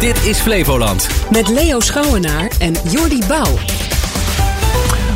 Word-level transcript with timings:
Dit 0.00 0.24
is 0.24 0.38
Flevoland. 0.38 1.08
Met 1.30 1.48
Leo 1.48 1.80
Schouwenaar 1.80 2.50
en 2.58 2.74
Jordi 2.90 3.22
Bouw. 3.28 3.58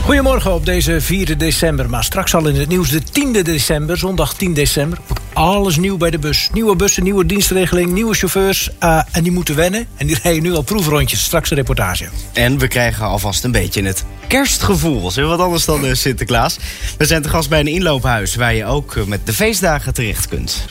Goedemorgen 0.05 0.55
op 0.55 0.67
deze 0.67 1.01
4 1.01 1.39
december, 1.39 1.91
maar 1.91 2.05
straks 2.05 2.35
al 2.35 2.47
in 2.47 2.55
het 2.55 2.69
nieuws 2.69 2.91
de 2.91 3.01
10e 3.01 3.43
december, 3.43 3.99
zondag 3.99 4.35
10 4.35 4.55
december. 4.55 4.99
Alles 5.33 5.77
nieuw 5.77 5.97
bij 5.97 6.11
de 6.11 6.19
bus. 6.19 6.49
Nieuwe 6.53 6.77
bussen, 6.77 7.03
nieuwe 7.03 7.27
dienstregeling, 7.27 7.93
nieuwe 7.93 8.15
chauffeurs. 8.15 8.71
Uh, 8.81 9.03
en 9.13 9.23
die 9.23 9.33
moeten 9.33 9.57
wennen. 9.57 9.87
En 9.97 10.07
die 10.07 10.19
rijden 10.23 10.43
nu 10.43 10.55
al 10.55 10.63
proefrondjes. 10.63 11.23
Straks 11.23 11.51
een 11.51 11.57
reportage. 11.57 12.09
En 12.33 12.59
we 12.59 12.69
krijgen 12.69 13.07
alvast 13.07 13.45
een 13.45 13.53
beetje 13.53 13.83
het 13.83 14.05
kerstgevoel. 14.27 15.07
Is 15.07 15.17
wat 15.17 15.41
anders 15.41 15.65
dan 15.65 15.85
uh, 15.85 15.95
Sinterklaas. 15.95 16.59
We 16.99 17.05
zijn 17.05 17.23
te 17.23 17.29
gast 17.29 17.49
bij 17.49 17.61
een 17.61 17.67
inloophuis 17.67 18.35
waar 18.35 18.55
je 18.55 18.65
ook 18.65 18.95
uh, 18.95 19.05
met 19.05 19.27
de 19.27 19.33
feestdagen 19.33 19.95
terecht 19.95 20.29
kunt. 20.29 20.65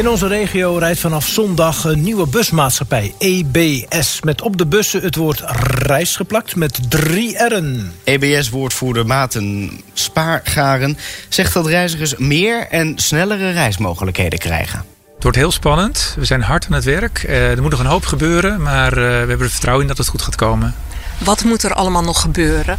In 0.00 0.08
onze 0.08 0.26
regio 0.26 0.76
rijdt 0.76 1.00
vanaf 1.00 1.26
zondag 1.26 1.84
een 1.84 2.02
nieuwe 2.02 2.26
busmaatschappij, 2.26 3.14
EBS. 3.18 4.20
Met 4.22 4.42
op 4.42 4.56
de 4.56 4.66
bussen 4.66 5.02
het 5.02 5.16
woord 5.16 5.42
reis 5.64 6.16
geplakt 6.16 6.56
met 6.56 6.90
drie 6.90 7.46
R'en. 7.48 7.92
EBS-woordvoerder 8.04 9.06
Maarten 9.06 9.70
Spaargaren 9.92 10.98
zegt 11.28 11.52
dat 11.52 11.66
reizigers 11.66 12.16
meer 12.16 12.66
en 12.66 12.98
snellere 12.98 13.50
reismogelijkheden 13.50 14.38
krijgen. 14.38 14.84
Het 15.14 15.22
wordt 15.22 15.38
heel 15.38 15.52
spannend. 15.52 16.14
We 16.18 16.24
zijn 16.24 16.42
hard 16.42 16.66
aan 16.66 16.72
het 16.72 16.84
werk. 16.84 17.22
er 17.28 17.62
moet 17.62 17.70
nog 17.70 17.80
een 17.80 17.86
hoop 17.86 18.04
gebeuren, 18.04 18.62
maar 18.62 18.94
we 18.94 19.00
hebben 19.00 19.40
er 19.40 19.50
vertrouwen 19.50 19.82
in 19.82 19.88
dat 19.88 19.98
het 19.98 20.08
goed 20.08 20.22
gaat 20.22 20.36
komen. 20.36 20.74
Wat 21.24 21.44
moet 21.44 21.62
er 21.62 21.74
allemaal 21.74 22.02
nog 22.02 22.20
gebeuren? 22.20 22.78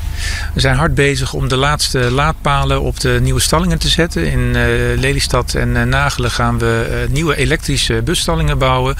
We 0.53 0.59
zijn 0.59 0.75
hard 0.75 0.95
bezig 0.95 1.33
om 1.33 1.47
de 1.47 1.55
laatste 1.55 1.99
laadpalen 2.11 2.81
op 2.81 2.99
de 2.99 3.19
nieuwe 3.21 3.39
stallingen 3.39 3.79
te 3.79 3.87
zetten. 3.87 4.31
In 4.31 4.39
uh, 4.39 4.99
Lelystad 4.99 5.53
en 5.53 5.75
uh, 5.75 5.83
Nagelen 5.83 6.31
gaan 6.31 6.59
we 6.59 6.87
uh, 7.07 7.13
nieuwe 7.13 7.35
elektrische 7.35 8.01
busstallingen 8.01 8.57
bouwen. 8.57 8.95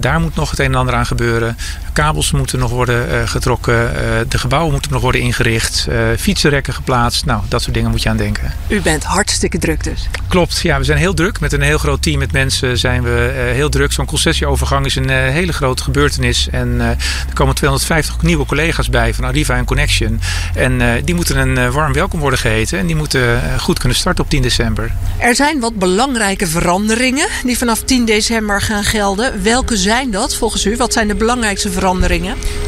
daar 0.00 0.20
moet 0.20 0.34
nog 0.34 0.50
het 0.50 0.58
een 0.58 0.66
en 0.66 0.74
ander 0.74 0.94
aan 0.94 1.06
gebeuren. 1.06 1.56
Kabels 1.98 2.30
moeten 2.30 2.58
nog 2.58 2.70
worden 2.70 3.28
getrokken. 3.28 3.92
de 4.28 4.38
gebouwen 4.38 4.72
moeten 4.72 4.92
nog 4.92 5.02
worden 5.02 5.20
ingericht. 5.20 5.86
fietsenrekken 6.18 6.74
geplaatst. 6.74 7.24
Nou, 7.24 7.42
dat 7.48 7.62
soort 7.62 7.74
dingen 7.74 7.90
moet 7.90 8.02
je 8.02 8.08
aan 8.08 8.16
denken. 8.16 8.52
U 8.68 8.80
bent 8.80 9.04
hartstikke 9.04 9.58
druk 9.58 9.84
dus. 9.84 10.08
Klopt, 10.28 10.60
ja, 10.60 10.78
we 10.78 10.84
zijn 10.84 10.98
heel 10.98 11.14
druk. 11.14 11.40
Met 11.40 11.52
een 11.52 11.60
heel 11.60 11.78
groot 11.78 12.02
team 12.02 12.18
met 12.18 12.32
mensen 12.32 12.78
zijn 12.78 13.02
we 13.02 13.50
heel 13.54 13.68
druk. 13.68 13.92
Zo'n 13.92 14.06
concessieovergang 14.06 14.86
is 14.86 14.96
een 14.96 15.08
hele 15.08 15.52
grote 15.52 15.82
gebeurtenis. 15.82 16.48
En 16.50 16.80
er 16.80 16.96
komen 17.34 17.54
250 17.54 18.22
nieuwe 18.22 18.46
collega's 18.46 18.90
bij 18.90 19.14
van 19.14 19.24
Arriva 19.24 19.56
en 19.56 19.64
Connection. 19.64 20.20
En 20.54 21.04
die 21.04 21.14
moeten 21.14 21.36
een 21.36 21.72
warm 21.72 21.92
welkom 21.92 22.20
worden 22.20 22.38
geheten. 22.38 22.78
En 22.78 22.86
die 22.86 22.96
moeten 22.96 23.40
goed 23.60 23.78
kunnen 23.78 23.98
starten 23.98 24.24
op 24.24 24.30
10 24.30 24.42
december. 24.42 24.92
Er 25.16 25.34
zijn 25.34 25.60
wat 25.60 25.74
belangrijke 25.74 26.46
veranderingen 26.46 27.28
die 27.44 27.58
vanaf 27.58 27.82
10 27.82 28.04
december 28.04 28.60
gaan 28.62 28.84
gelden. 28.84 29.42
Welke 29.42 29.76
zijn 29.76 30.10
dat 30.10 30.36
volgens 30.36 30.64
u? 30.64 30.76
Wat 30.76 30.92
zijn 30.92 31.08
de 31.08 31.14
belangrijkste 31.14 31.58
veranderingen? 31.58 31.86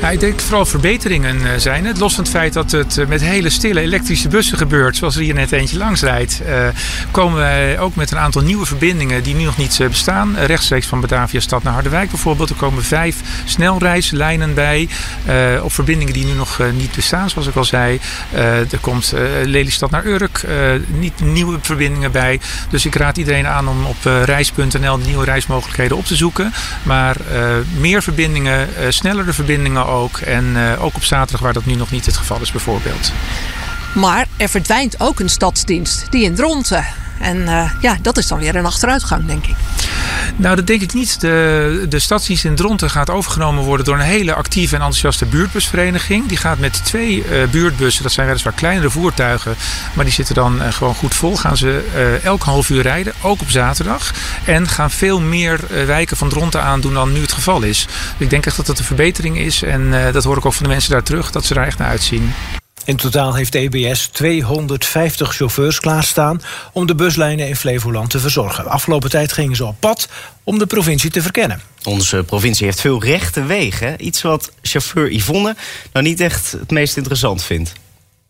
Nou, 0.00 0.12
ik 0.12 0.20
denk 0.20 0.40
vooral 0.40 0.66
verbeteringen 0.66 1.60
zijn 1.60 1.86
het. 1.86 1.98
Los 1.98 2.14
van 2.14 2.24
het 2.24 2.32
feit 2.32 2.52
dat 2.52 2.70
het 2.70 3.08
met 3.08 3.20
hele 3.20 3.50
stille 3.50 3.80
elektrische 3.80 4.28
bussen 4.28 4.58
gebeurt. 4.58 4.96
Zoals 4.96 5.16
er 5.16 5.22
hier 5.22 5.34
net 5.34 5.52
eentje 5.52 5.76
langs 5.76 6.02
rijdt. 6.02 6.40
komen 7.10 7.38
wij 7.38 7.78
ook 7.78 7.94
met 7.94 8.10
een 8.10 8.18
aantal 8.18 8.42
nieuwe 8.42 8.66
verbindingen 8.66 9.22
die 9.22 9.34
nu 9.34 9.44
nog 9.44 9.56
niet 9.56 9.80
bestaan. 9.88 10.36
rechtstreeks 10.36 10.86
van 10.86 11.00
Batavia 11.00 11.40
Stad 11.40 11.62
naar 11.62 11.72
Harderwijk 11.72 12.10
bijvoorbeeld. 12.10 12.50
Er 12.50 12.56
komen 12.56 12.84
vijf 12.84 13.16
snelreislijnen 13.44 14.54
bij. 14.54 14.88
op 15.62 15.72
verbindingen 15.72 16.12
die 16.12 16.24
nu 16.24 16.32
nog 16.32 16.60
niet 16.74 16.94
bestaan, 16.94 17.30
zoals 17.30 17.46
ik 17.46 17.56
al 17.56 17.64
zei. 17.64 18.00
Er 18.70 18.78
komt 18.80 19.14
Lelystad 19.44 19.90
naar 19.90 20.06
Urk, 20.06 20.44
niet 20.86 21.20
nieuwe 21.20 21.58
verbindingen 21.60 22.12
bij. 22.12 22.40
Dus 22.70 22.86
ik 22.86 22.94
raad 22.94 23.16
iedereen 23.16 23.46
aan 23.46 23.68
om 23.68 23.84
op 23.84 24.24
reis.nl 24.24 24.98
de 24.98 25.06
nieuwe 25.06 25.24
reismogelijkheden 25.24 25.96
op 25.96 26.04
te 26.04 26.16
zoeken. 26.16 26.52
Maar 26.82 27.16
meer 27.78 28.02
verbindingen, 28.02 28.68
snellere 29.00 29.32
verbindingen 29.32 29.86
ook. 29.86 30.18
En 30.18 30.56
ook 30.78 30.94
op 30.94 31.04
zaterdag 31.04 31.40
waar 31.40 31.52
dat 31.52 31.64
nu 31.64 31.74
nog 31.74 31.90
niet 31.90 32.06
het 32.06 32.16
geval 32.16 32.40
is 32.40 32.52
bijvoorbeeld. 32.52 33.12
Maar 33.94 34.26
er 34.36 34.48
verdwijnt 34.48 35.00
ook 35.00 35.20
een 35.20 35.28
stadsdienst, 35.28 36.06
die 36.10 36.24
in 36.24 36.34
Dronten. 36.34 36.84
En 37.20 37.36
uh, 37.36 37.70
ja, 37.80 37.96
dat 38.02 38.16
is 38.16 38.26
dan 38.26 38.38
weer 38.38 38.56
een 38.56 38.66
achteruitgang, 38.66 39.26
denk 39.26 39.46
ik. 39.46 39.56
Nou, 40.36 40.56
dat 40.56 40.66
denk 40.66 40.82
ik 40.82 40.92
niet. 40.92 41.20
De, 41.20 41.86
de 41.88 41.98
stadsdienst 41.98 42.44
in 42.44 42.54
Dronten 42.54 42.90
gaat 42.90 43.10
overgenomen 43.10 43.64
worden 43.64 43.86
door 43.86 43.94
een 43.94 44.00
hele 44.00 44.34
actieve 44.34 44.74
en 44.74 44.80
enthousiaste 44.80 45.26
buurtbusvereniging. 45.26 46.26
Die 46.26 46.36
gaat 46.36 46.58
met 46.58 46.84
twee 46.84 47.24
uh, 47.24 47.48
buurtbussen, 47.50 48.02
dat 48.02 48.12
zijn 48.12 48.26
weliswaar 48.26 48.52
kleinere 48.52 48.90
voertuigen, 48.90 49.56
maar 49.94 50.04
die 50.04 50.14
zitten 50.14 50.34
dan 50.34 50.62
uh, 50.62 50.72
gewoon 50.72 50.94
goed 50.94 51.14
vol. 51.14 51.36
Gaan 51.36 51.56
ze 51.56 52.18
elk 52.22 52.42
half 52.42 52.70
uur 52.70 52.82
rijden, 52.82 53.12
ook 53.20 53.40
op 53.40 53.50
zaterdag. 53.50 54.12
En 54.44 54.68
gaan 54.68 54.90
veel 54.90 55.20
meer 55.20 55.60
wijken 55.86 56.16
van 56.16 56.28
Dronten 56.28 56.62
aandoen 56.62 56.94
dan 56.94 57.12
nu 57.12 57.20
het 57.20 57.32
geval 57.32 57.62
is. 57.62 57.86
ik 58.16 58.30
denk 58.30 58.46
echt 58.46 58.56
dat 58.56 58.66
dat 58.66 58.78
een 58.78 58.84
verbetering 58.84 59.38
is. 59.38 59.62
En 59.62 60.12
dat 60.12 60.24
hoor 60.24 60.36
ik 60.36 60.46
ook 60.46 60.54
van 60.54 60.62
de 60.62 60.72
mensen 60.72 60.90
daar 60.90 61.02
terug, 61.02 61.30
dat 61.30 61.44
ze 61.44 61.54
daar 61.54 61.66
echt 61.66 61.78
naar 61.78 61.88
uitzien. 61.88 62.32
In 62.90 62.96
totaal 62.96 63.34
heeft 63.34 63.54
EBS 63.54 64.06
250 64.06 65.34
chauffeurs 65.34 65.80
klaarstaan 65.80 66.42
om 66.72 66.86
de 66.86 66.94
buslijnen 66.94 67.48
in 67.48 67.56
Flevoland 67.56 68.10
te 68.10 68.18
verzorgen. 68.18 68.66
Afgelopen 68.66 69.10
tijd 69.10 69.32
gingen 69.32 69.56
ze 69.56 69.64
op 69.64 69.76
pad 69.78 70.08
om 70.44 70.58
de 70.58 70.66
provincie 70.66 71.10
te 71.10 71.22
verkennen. 71.22 71.60
Onze 71.84 72.22
provincie 72.26 72.66
heeft 72.66 72.80
veel 72.80 73.02
rechte 73.02 73.44
wegen. 73.44 74.06
Iets 74.06 74.22
wat 74.22 74.52
chauffeur 74.62 75.12
Yvonne 75.12 75.56
nou 75.92 76.06
niet 76.06 76.20
echt 76.20 76.52
het 76.52 76.70
meest 76.70 76.96
interessant 76.96 77.44
vindt. 77.44 77.72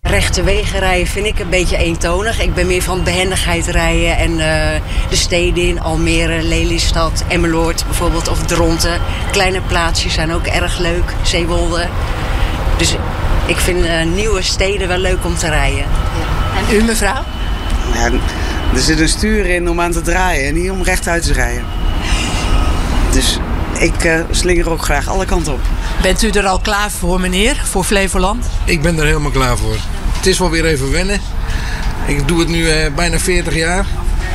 Rechte 0.00 0.42
wegen 0.42 0.78
rijden 0.78 1.06
vind 1.06 1.26
ik 1.26 1.38
een 1.38 1.50
beetje 1.50 1.76
eentonig. 1.76 2.40
Ik 2.40 2.54
ben 2.54 2.66
meer 2.66 2.82
van 2.82 3.04
behendigheid 3.04 3.66
rijden 3.66 4.16
en 4.16 4.30
uh, 4.30 4.80
de 5.10 5.16
steden 5.16 5.64
in 5.64 5.80
Almere, 5.80 6.42
Lelystad, 6.42 7.24
Emmeloord 7.28 7.84
bijvoorbeeld 7.84 8.28
of 8.28 8.46
Dronten. 8.46 9.00
Kleine 9.32 9.60
plaatsjes 9.60 10.14
zijn 10.14 10.32
ook 10.32 10.46
erg 10.46 10.78
leuk, 10.78 11.14
Zeewolde. 11.22 11.88
Dus 12.78 12.94
ik 13.50 13.56
vind 13.56 13.84
uh, 13.84 14.02
nieuwe 14.14 14.42
steden 14.42 14.88
wel 14.88 14.98
leuk 14.98 15.24
om 15.24 15.36
te 15.36 15.48
rijden. 15.48 15.78
Ja. 15.78 16.58
En 16.58 16.76
u 16.76 16.82
mevrouw? 16.82 17.22
Ja, 17.94 18.10
er 18.74 18.80
zit 18.80 19.00
een 19.00 19.08
stuur 19.08 19.46
in 19.46 19.68
om 19.68 19.80
aan 19.80 19.92
te 19.92 20.00
draaien 20.00 20.46
en 20.46 20.54
niet 20.54 20.70
om 20.70 20.82
rechtuit 20.82 21.22
te 21.22 21.32
rijden. 21.32 21.64
Dus 23.12 23.38
ik 23.78 24.04
uh, 24.04 24.20
slinger 24.30 24.70
ook 24.70 24.82
graag 24.82 25.08
alle 25.08 25.24
kanten 25.24 25.52
op. 25.52 25.60
Bent 26.02 26.22
u 26.22 26.30
er 26.30 26.46
al 26.46 26.58
klaar 26.58 26.90
voor, 26.90 27.20
meneer, 27.20 27.62
voor 27.64 27.84
Flevoland? 27.84 28.46
Ik 28.64 28.82
ben 28.82 28.98
er 28.98 29.04
helemaal 29.04 29.30
klaar 29.30 29.56
voor. 29.56 29.76
Het 30.16 30.26
is 30.26 30.38
wel 30.38 30.50
weer 30.50 30.64
even 30.64 30.90
wennen. 30.90 31.20
Ik 32.06 32.28
doe 32.28 32.38
het 32.38 32.48
nu 32.48 32.58
uh, 32.58 32.74
bijna 32.94 33.18
40 33.18 33.54
jaar. 33.54 33.86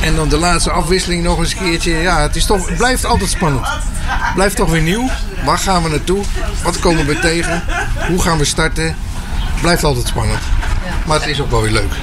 En 0.01 0.15
dan 0.15 0.29
de 0.29 0.37
laatste 0.37 0.71
afwisseling 0.71 1.23
nog 1.23 1.39
eens 1.39 1.51
een 1.51 1.57
keertje. 1.57 1.91
Ja, 1.91 2.21
het, 2.21 2.35
is 2.35 2.45
toch, 2.45 2.67
het 2.67 2.77
blijft 2.77 3.05
altijd 3.05 3.29
spannend. 3.29 3.67
Het 3.67 4.33
blijft 4.33 4.55
toch 4.55 4.69
weer 4.69 4.81
nieuw. 4.81 5.09
Waar 5.45 5.57
gaan 5.57 5.83
we 5.83 5.89
naartoe? 5.89 6.23
Wat 6.63 6.79
komen 6.79 7.05
we 7.05 7.19
tegen? 7.19 7.63
Hoe 8.07 8.21
gaan 8.21 8.37
we 8.37 8.45
starten? 8.45 8.85
Het 8.85 9.61
blijft 9.61 9.83
altijd 9.83 10.07
spannend. 10.07 10.39
Maar 11.05 11.19
het 11.19 11.27
is 11.27 11.41
ook 11.41 11.49
wel 11.49 11.61
weer 11.61 11.71
leuk. 11.71 11.93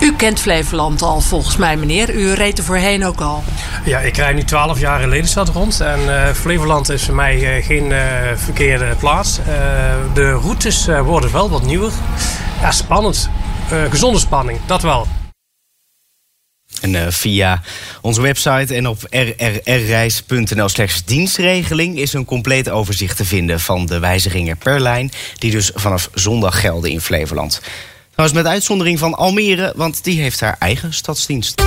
U 0.00 0.12
kent 0.12 0.40
Flevoland 0.40 1.02
al 1.02 1.20
volgens 1.20 1.56
mij, 1.56 1.76
meneer. 1.76 2.14
U 2.14 2.32
reed 2.32 2.58
er 2.58 2.64
voorheen 2.64 3.04
ook 3.04 3.20
al. 3.20 3.44
Ja, 3.84 3.98
ik 3.98 4.16
rijd 4.16 4.34
nu 4.34 4.44
12 4.44 4.78
jaar 4.78 5.02
in 5.02 5.08
Lelystad 5.08 5.48
rond. 5.48 5.80
En 5.80 6.00
uh, 6.00 6.28
Flevoland 6.28 6.88
is 6.88 7.04
voor 7.04 7.14
mij 7.14 7.58
uh, 7.58 7.64
geen 7.64 7.90
uh, 7.90 7.98
verkeerde 8.34 8.94
plaats. 8.98 9.40
de 10.14 10.30
routes 10.30 10.86
worden 11.04 11.32
wel 11.32 11.50
wat 11.50 11.62
nieuwer. 11.62 11.92
Ja, 12.60 12.70
spannend. 12.70 13.30
gezonde 13.90 14.18
spanning, 14.18 14.58
dat 14.66 14.82
wel. 14.82 15.06
En 16.80 16.94
uh, 16.94 17.06
via 17.08 17.62
onze 18.00 18.20
website 18.20 18.74
en 18.74 18.88
op 18.88 19.06
rrreis.nl 19.64 20.68
slechts 20.68 21.04
dienstregeling 21.04 21.98
is 21.98 22.12
een 22.12 22.24
compleet 22.24 22.70
overzicht 22.70 23.16
te 23.16 23.24
vinden 23.24 23.60
van 23.60 23.86
de 23.86 23.98
wijzigingen 23.98 24.56
per 24.56 24.80
lijn, 24.80 25.10
die 25.38 25.50
dus 25.50 25.70
vanaf 25.74 26.10
zondag 26.14 26.60
gelden 26.60 26.90
in 26.90 27.00
Flevoland. 27.00 27.60
Trouwens, 28.12 28.42
met 28.42 28.52
uitzondering 28.52 28.98
van 28.98 29.14
Almere, 29.14 29.72
want 29.76 30.04
die 30.04 30.20
heeft 30.20 30.40
haar 30.40 30.56
eigen 30.58 30.94
stadsdienst. 30.94 31.62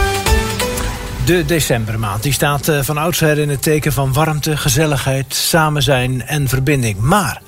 De 1.26 1.46
decembermaand 1.46 2.24
die 2.24 2.34
staat 2.34 2.70
uh, 2.70 2.82
van 2.82 2.98
oudsher 2.98 3.38
in 3.38 3.50
het 3.50 3.62
teken 3.62 3.94
van 3.94 4.14
warmte, 4.14 4.58
gezelligheid, 4.58 5.34
samen 5.34 5.84
zijn 5.84 6.22
en 6.22 6.48
verbinding. 6.48 7.00
Maar 7.00 7.42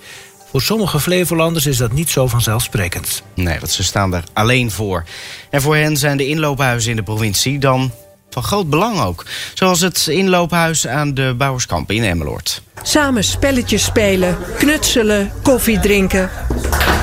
voor 0.55 0.63
sommige 0.63 0.99
Flevolanders 0.99 1.65
is 1.65 1.77
dat 1.77 1.91
niet 1.91 2.09
zo 2.09 2.27
vanzelfsprekend. 2.27 3.23
Nee, 3.33 3.59
want 3.59 3.71
ze 3.71 3.83
staan 3.83 4.13
er 4.13 4.23
alleen 4.33 4.71
voor. 4.71 5.03
En 5.49 5.61
voor 5.61 5.75
hen 5.75 5.97
zijn 5.97 6.17
de 6.17 6.27
inloophuizen 6.27 6.89
in 6.89 6.95
de 6.95 7.03
provincie 7.03 7.59
dan 7.59 7.91
van 8.29 8.43
groot 8.43 8.69
belang 8.69 9.01
ook. 9.01 9.25
Zoals 9.53 9.81
het 9.81 10.07
inloophuis 10.07 10.87
aan 10.87 11.13
de 11.13 11.33
Bouwerskamp 11.37 11.91
in 11.91 12.03
Emmeloord. 12.03 12.61
Samen 12.83 13.23
spelletjes 13.23 13.83
spelen, 13.83 14.37
knutselen, 14.57 15.31
koffie 15.43 15.79
drinken, 15.79 16.29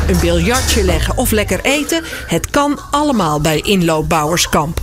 een 0.08 0.18
biljartje 0.20 0.84
leggen 0.84 1.16
of 1.16 1.30
lekker 1.30 1.60
eten. 1.62 2.04
Het 2.26 2.50
kan 2.50 2.80
allemaal 2.90 3.40
bij 3.40 3.60
inloop 3.60 4.08
Bouwerskamp. 4.08 4.80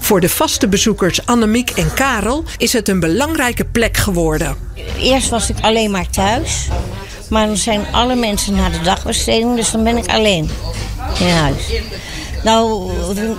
Voor 0.00 0.20
de 0.20 0.28
vaste 0.28 0.68
bezoekers 0.68 1.26
Annemiek 1.26 1.70
en 1.70 1.94
Karel 1.94 2.44
is 2.56 2.72
het 2.72 2.88
een 2.88 3.00
belangrijke 3.00 3.64
plek 3.64 3.96
geworden. 3.96 4.56
Eerst 4.98 5.28
was 5.28 5.50
ik 5.50 5.56
alleen 5.60 5.90
maar 5.90 6.10
thuis. 6.10 6.68
Maar 7.28 7.46
dan 7.46 7.56
zijn 7.56 7.80
alle 7.92 8.14
mensen 8.14 8.54
naar 8.54 8.70
de 8.70 8.80
dagbesteding, 8.80 9.56
dus 9.56 9.70
dan 9.70 9.84
ben 9.84 9.96
ik 9.96 10.06
alleen 10.06 10.50
in 11.18 11.28
huis. 11.28 11.72
Nou, 12.44 12.90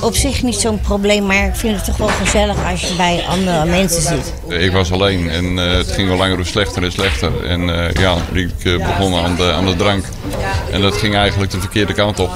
op 0.02 0.16
zich 0.16 0.44
niet 0.44 0.56
zo'n 0.56 0.80
probleem, 0.80 1.26
maar 1.26 1.46
ik 1.46 1.56
vind 1.56 1.76
het 1.76 1.86
toch 1.86 1.98
wel 1.98 2.08
gezellig 2.08 2.72
als 2.72 2.82
je 2.82 2.96
bij 2.98 3.24
andere 3.30 3.66
mensen 3.66 4.02
zit. 4.02 4.34
Ik 4.48 4.72
was 4.72 4.92
alleen 4.92 5.30
en 5.30 5.60
eh, 5.60 5.78
het 5.78 5.92
ging 5.92 6.08
wel 6.08 6.18
langer 6.18 6.36
hoe 6.36 6.46
slechter 6.46 6.84
en 6.84 6.92
slechter. 6.92 7.46
En 7.46 7.62
uh, 7.62 7.92
ja, 7.92 8.16
ik 8.32 8.64
uh, 8.64 8.78
begon 8.78 9.16
aan 9.16 9.36
de, 9.36 9.52
aan 9.52 9.66
de 9.66 9.76
drank. 9.76 10.06
En 10.72 10.82
dat 10.82 10.98
ging 10.98 11.16
eigenlijk 11.16 11.52
de 11.52 11.60
verkeerde 11.60 11.94
kant 11.94 12.20
op. 12.20 12.32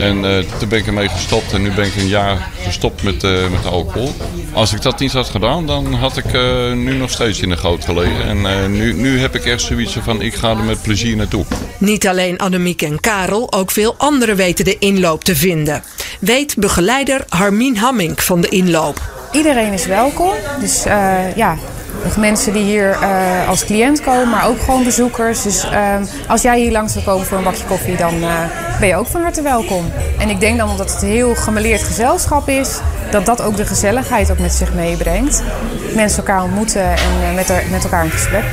En 0.00 0.46
toen 0.58 0.68
ben 0.68 0.78
ik 0.78 0.86
ermee 0.86 1.08
gestopt 1.08 1.52
en 1.52 1.62
nu 1.62 1.70
ben 1.70 1.84
ik 1.84 1.96
een 1.96 2.08
jaar 2.08 2.48
gestopt 2.62 3.02
met, 3.02 3.22
met 3.50 3.66
alcohol. 3.66 4.12
Als 4.52 4.72
ik 4.72 4.82
dat 4.82 4.98
niet 4.98 5.12
had 5.12 5.28
gedaan, 5.28 5.66
dan 5.66 5.94
had 5.94 6.16
ik 6.16 6.32
nu 6.74 6.96
nog 6.96 7.10
steeds 7.10 7.40
in 7.40 7.48
de 7.48 7.56
goot 7.56 7.84
gelegen. 7.84 8.44
En 8.44 8.72
nu, 8.72 8.92
nu 8.92 9.20
heb 9.20 9.34
ik 9.34 9.44
echt 9.44 9.60
zoiets 9.60 9.96
van, 10.02 10.22
ik 10.22 10.34
ga 10.34 10.50
er 10.50 10.64
met 10.64 10.82
plezier 10.82 11.16
naartoe. 11.16 11.44
Niet 11.78 12.08
alleen 12.08 12.38
Annemiek 12.38 12.82
en 12.82 13.00
Karel, 13.00 13.52
ook 13.52 13.70
veel 13.70 13.94
anderen 13.98 14.36
weten 14.36 14.64
de 14.64 14.76
inloop 14.78 15.24
te 15.24 15.36
vinden. 15.36 15.82
Weet 16.20 16.54
begeleider 16.58 17.24
Harmien 17.28 17.76
Hammink 17.76 18.20
van 18.20 18.40
de 18.40 18.48
inloop. 18.48 19.00
Iedereen 19.32 19.72
is 19.72 19.86
welkom. 19.86 20.32
Dus 20.60 20.86
uh, 20.86 21.36
ja, 22.04 22.20
mensen 22.20 22.52
die 22.52 22.62
hier 22.62 22.98
uh, 23.02 23.48
als 23.48 23.64
cliënt 23.64 24.00
komen, 24.00 24.28
maar 24.28 24.46
ook 24.46 24.60
gewoon 24.60 24.84
bezoekers. 24.84 25.42
Dus 25.42 25.64
uh, 25.64 25.94
als 26.28 26.42
jij 26.42 26.60
hier 26.60 26.72
langs 26.72 26.94
wil 26.94 27.02
komen 27.02 27.26
voor 27.26 27.38
een 27.38 27.44
bakje 27.44 27.64
koffie, 27.64 27.96
dan 27.96 28.14
ben 28.80 28.88
je 28.88 28.96
ook 28.96 29.06
van 29.06 29.22
harte 29.22 29.42
welkom. 29.42 29.92
En 30.18 30.28
ik 30.28 30.40
denk 30.40 30.58
dan 30.58 30.70
omdat 30.70 30.92
het 30.92 31.02
een 31.02 31.08
heel 31.08 31.34
gemeleerd 31.34 31.82
gezelschap 31.82 32.48
is, 32.48 32.78
dat 33.10 33.26
dat 33.26 33.42
ook 33.42 33.56
de 33.56 33.66
gezelligheid 33.66 34.30
ook 34.30 34.38
met 34.38 34.52
zich 34.52 34.74
meebrengt. 34.74 35.42
Mensen 35.94 36.18
elkaar 36.18 36.42
ontmoeten 36.42 36.82
en 36.82 37.34
met, 37.34 37.48
er, 37.48 37.62
met 37.70 37.84
elkaar 37.84 38.04
in 38.04 38.10
gesprek 38.10 38.44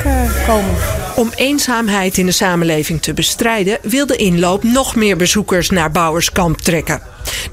komen. 0.48 0.76
Om 1.16 1.32
eenzaamheid 1.36 2.18
in 2.18 2.26
de 2.26 2.32
samenleving 2.32 3.02
te 3.02 3.14
bestrijden, 3.14 3.78
wil 3.82 4.06
de 4.06 4.16
inloop 4.16 4.64
nog 4.64 4.96
meer 4.96 5.18
bezoekers 5.18 5.70
naar 5.70 5.92
Bouwerskamp 5.92 6.62
trekken. 6.62 7.02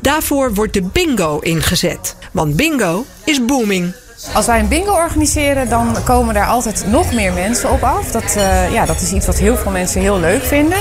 Daarvoor 0.01 0.55
wordt 0.55 0.73
de 0.73 0.83
bingo 0.83 1.39
ingezet. 1.39 2.17
Want 2.33 2.57
bingo 2.57 3.05
is 3.25 3.45
booming. 3.45 3.95
Als 4.35 4.47
wij 4.47 4.61
een 4.61 4.69
bingo 4.69 4.93
organiseren, 4.93 5.69
dan 5.69 5.97
komen 6.05 6.35
daar 6.35 6.47
altijd 6.47 6.85
nog 6.87 7.13
meer 7.13 7.33
mensen 7.33 7.71
op 7.71 7.83
af. 7.83 8.11
Dat, 8.11 8.35
uh, 8.37 8.73
ja, 8.73 8.85
dat 8.85 9.01
is 9.01 9.13
iets 9.13 9.27
wat 9.27 9.39
heel 9.39 9.57
veel 9.57 9.71
mensen 9.71 10.01
heel 10.01 10.21
leuk 10.21 10.43
vinden. 10.43 10.79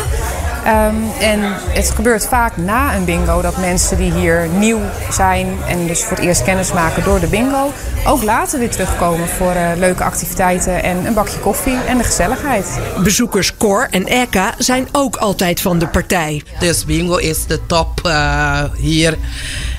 Um, 0.68 1.12
en 1.20 1.40
het 1.74 1.90
gebeurt 1.90 2.28
vaak 2.28 2.58
na 2.58 2.96
een 2.96 3.06
bingo 3.06 3.42
dat 3.42 3.58
mensen 3.58 3.98
die 3.98 4.12
hier 4.12 4.48
nieuw 4.48 4.80
zijn 5.12 5.58
en 5.68 5.88
dus 5.88 6.04
voor 6.04 6.18
het 6.18 6.26
eerst 6.26 6.44
kennis 6.44 6.74
maken 6.74 7.04
door 7.04 7.20
de 7.20 7.28
bingo, 7.28 7.72
ook 8.06 8.24
later 8.24 8.60
weer 8.60 8.70
terugkomen 8.70 9.28
voor 9.28 9.56
uh, 9.56 9.70
leuke 9.78 10.04
activiteiten 10.04 10.84
en 10.84 11.06
een 11.06 11.14
bakje 11.14 11.40
koffie 11.40 11.78
en 11.88 11.98
de 11.98 12.04
gezelligheid. 12.04 12.80
Bezoekers 13.04 13.58
Cor 13.58 13.88
en 13.92 14.06
Eka 14.06 14.54
zijn 14.58 14.88
ook 14.92 15.16
altijd 15.16 15.62
van 15.62 15.80
de 15.80 15.88
partij. 15.88 16.44
Dus 16.60 16.86
bingo 16.86 17.16
is 17.16 17.46
de 17.46 17.66
top 17.66 18.02
uh, 18.06 18.64
hier. 18.76 19.18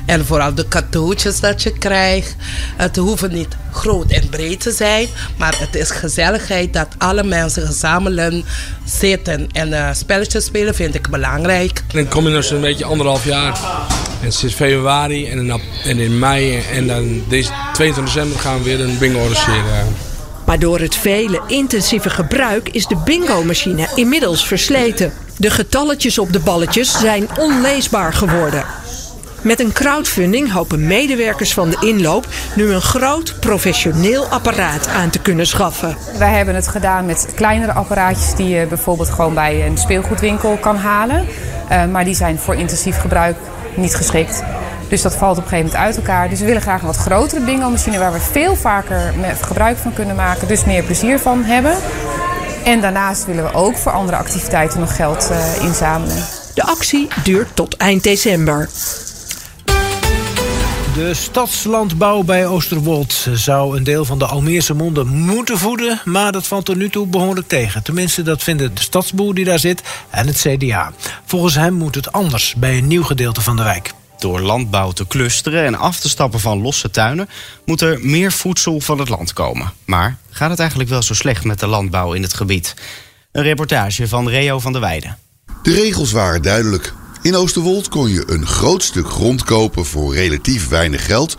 En 0.07 0.27
vooral 0.27 0.55
de 0.55 0.69
cadeautjes 0.69 1.41
dat 1.41 1.63
je 1.63 1.79
krijgt. 1.79 2.37
Het 2.77 2.97
hoeft 2.97 3.31
niet 3.31 3.57
groot 3.73 4.11
en 4.11 4.29
breed 4.29 4.61
te 4.61 4.71
zijn. 4.71 5.09
Maar 5.37 5.55
het 5.59 5.75
is 5.75 5.91
gezelligheid 5.91 6.73
dat 6.73 6.89
alle 6.99 7.25
mensen 7.25 7.67
gezamenlijk 7.67 8.45
zitten 8.85 9.49
en 9.53 9.69
uh, 9.69 9.89
spelletjes 9.93 10.45
spelen. 10.45 10.75
Vind 10.75 10.95
ik 10.95 11.09
belangrijk. 11.09 11.83
Dan 11.93 12.09
kom 12.09 12.29
je 12.29 12.35
nog 12.35 12.45
zo'n 12.45 12.61
beetje 12.61 12.85
anderhalf 12.85 13.25
jaar. 13.25 13.59
En 14.21 14.27
het 14.27 14.43
is 14.43 14.55
februari 14.55 15.27
en 15.27 15.39
in, 15.39 15.61
en 15.85 15.99
in 15.99 16.19
mei. 16.19 16.63
En 16.73 16.87
dan 16.87 17.23
deze 17.29 17.51
22 17.73 18.15
december 18.15 18.39
gaan 18.39 18.59
we 18.59 18.65
weer 18.65 18.81
een 18.81 18.99
bingo 18.99 19.19
organiseren. 19.19 19.87
Maar 20.47 20.59
door 20.59 20.81
het 20.81 20.95
vele 20.95 21.43
intensieve 21.47 22.11
gebruik 22.11 22.69
is 22.69 22.87
de 22.87 22.97
bingo-machine 23.05 23.89
inmiddels 23.95 24.47
versleten. 24.47 25.13
De 25.37 25.51
getalletjes 25.51 26.19
op 26.19 26.33
de 26.33 26.41
balletjes 26.41 26.99
zijn 26.99 27.29
onleesbaar 27.39 28.13
geworden. 28.13 28.65
Met 29.45 29.61
een 29.61 29.73
crowdfunding 29.73 30.53
hopen 30.53 30.87
medewerkers 30.87 31.55
van 31.55 31.71
de 31.71 31.77
inloop 31.81 32.27
nu 32.57 32.73
een 32.73 32.81
groot 32.81 33.35
professioneel 33.41 34.25
apparaat 34.25 34.89
aan 34.89 35.11
te 35.11 35.19
kunnen 35.19 35.47
schaffen. 35.47 35.97
Wij 36.19 36.33
hebben 36.33 36.55
het 36.55 36.69
gedaan 36.69 37.07
met 37.07 37.29
kleinere 37.35 37.73
apparaatjes 37.73 38.35
die 38.35 38.49
je 38.49 38.67
bijvoorbeeld 38.67 39.11
gewoon 39.11 39.35
bij 39.35 39.67
een 39.67 39.79
speelgoedwinkel 39.79 40.57
kan 40.57 40.77
halen. 40.77 41.27
Uh, 41.71 41.85
maar 41.87 42.05
die 42.05 42.15
zijn 42.15 42.39
voor 42.39 42.55
intensief 42.55 43.01
gebruik 43.01 43.37
niet 43.75 43.95
geschikt. 43.95 44.43
Dus 44.89 45.03
dat 45.03 45.17
valt 45.17 45.39
op 45.39 45.43
een 45.43 45.49
gegeven 45.49 45.71
moment 45.71 45.87
uit 45.87 45.97
elkaar. 45.97 46.29
Dus 46.29 46.41
we 46.41 46.47
willen 46.47 46.63
graag 46.63 46.81
een 46.81 46.87
wat 46.87 46.97
grotere 46.97 47.41
bingo-machine 47.41 47.99
waar 47.99 48.13
we 48.13 48.21
veel 48.21 48.57
vaker 48.57 49.15
gebruik 49.41 49.77
van 49.77 49.93
kunnen 49.93 50.17
maken. 50.17 50.49
Dus 50.49 50.65
meer 50.65 50.83
plezier 50.83 51.19
van 51.19 51.45
hebben. 51.45 51.77
En 52.65 52.81
daarnaast 52.81 53.27
willen 53.27 53.45
we 53.45 53.53
ook 53.53 53.77
voor 53.77 53.93
andere 53.93 54.17
activiteiten 54.17 54.81
nog 54.81 54.97
geld 54.97 55.29
uh, 55.31 55.65
inzamelen. 55.65 56.25
De 56.55 56.63
actie 56.63 57.09
duurt 57.25 57.49
tot 57.55 57.77
eind 57.77 58.03
december. 58.03 58.69
De 60.95 61.15
stadslandbouw 61.15 62.23
bij 62.23 62.47
Oosterwold 62.47 63.27
zou 63.33 63.77
een 63.77 63.85
deel 63.85 64.05
van 64.05 64.19
de 64.19 64.27
Almeerse 64.27 64.75
monden 64.75 65.07
moeten 65.07 65.59
voeden, 65.59 66.01
maar 66.05 66.33
dat 66.33 66.47
valt 66.47 66.69
er 66.69 66.77
nu 66.77 66.91
toe 66.91 67.07
behoorlijk 67.07 67.49
tegen. 67.49 67.83
Tenminste, 67.83 68.23
dat 68.23 68.43
vinden 68.43 68.75
de 68.75 68.81
stadsboer 68.81 69.35
die 69.35 69.45
daar 69.45 69.59
zit 69.59 69.83
en 70.11 70.27
het 70.27 70.37
CDA. 70.37 70.93
Volgens 71.25 71.55
hem 71.55 71.75
moet 71.75 71.95
het 71.95 72.13
anders 72.13 72.55
bij 72.55 72.79
een 72.79 72.87
nieuw 72.87 73.03
gedeelte 73.03 73.41
van 73.41 73.57
de 73.57 73.63
wijk. 73.63 73.93
Door 74.19 74.41
landbouw 74.41 74.91
te 74.91 75.07
clusteren 75.07 75.65
en 75.65 75.75
af 75.75 76.01
te 76.01 76.09
stappen 76.09 76.41
van 76.41 76.63
losse 76.63 76.91
tuinen 76.91 77.29
moet 77.65 77.81
er 77.81 77.99
meer 78.03 78.33
voedsel 78.33 78.81
van 78.81 78.99
het 78.99 79.09
land 79.09 79.33
komen. 79.33 79.73
Maar 79.85 80.17
gaat 80.31 80.51
het 80.51 80.59
eigenlijk 80.59 80.91
wel 80.91 81.03
zo 81.03 81.15
slecht 81.15 81.45
met 81.45 81.61
de 81.61 81.67
landbouw 81.67 82.13
in 82.13 82.23
het 82.23 82.35
gebied? 82.35 82.75
Een 83.33 83.43
reportage 83.43 84.09
van 84.09 84.29
Reo 84.29 84.59
van 84.59 84.73
der 84.73 84.81
Weijden. 84.81 85.19
De 85.63 85.75
regels 85.75 86.13
waren 86.13 86.43
duidelijk. 86.43 86.95
In 87.25 87.37
Oosterwold 87.37 87.89
kon 87.89 88.11
je 88.11 88.25
een 88.27 88.47
groot 88.47 88.83
stuk 88.83 89.09
grond 89.09 89.45
kopen 89.45 89.85
voor 89.85 90.15
relatief 90.15 90.69
weinig 90.69 91.07
geld. 91.07 91.37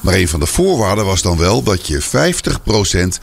Maar 0.00 0.14
een 0.14 0.28
van 0.28 0.40
de 0.40 0.46
voorwaarden 0.46 1.04
was 1.04 1.22
dan 1.22 1.36
wel 1.36 1.62
dat 1.62 1.86
je 1.86 2.02
50% 2.02 2.06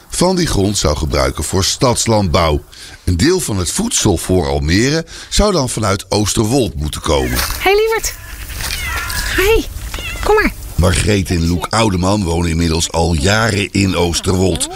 van 0.08 0.36
die 0.36 0.46
grond 0.46 0.78
zou 0.78 0.96
gebruiken 0.96 1.44
voor 1.44 1.64
stadslandbouw. 1.64 2.62
Een 3.04 3.16
deel 3.16 3.40
van 3.40 3.58
het 3.58 3.70
voedsel 3.70 4.16
voor 4.16 4.46
Almere 4.46 5.06
zou 5.28 5.52
dan 5.52 5.68
vanuit 5.68 6.10
Oosterwold 6.10 6.74
moeten 6.74 7.00
komen. 7.00 7.38
Hey 7.58 7.74
lieverd. 7.74 8.14
Hey, 9.36 9.64
kom 10.24 10.34
maar. 10.34 10.52
Margreet 10.74 11.30
en 11.30 11.48
Loek 11.48 11.66
Oudeman 11.70 12.24
wonen 12.24 12.50
inmiddels 12.50 12.92
al 12.92 13.12
jaren 13.12 13.72
in 13.72 13.96
Oosterwold. 13.96 14.68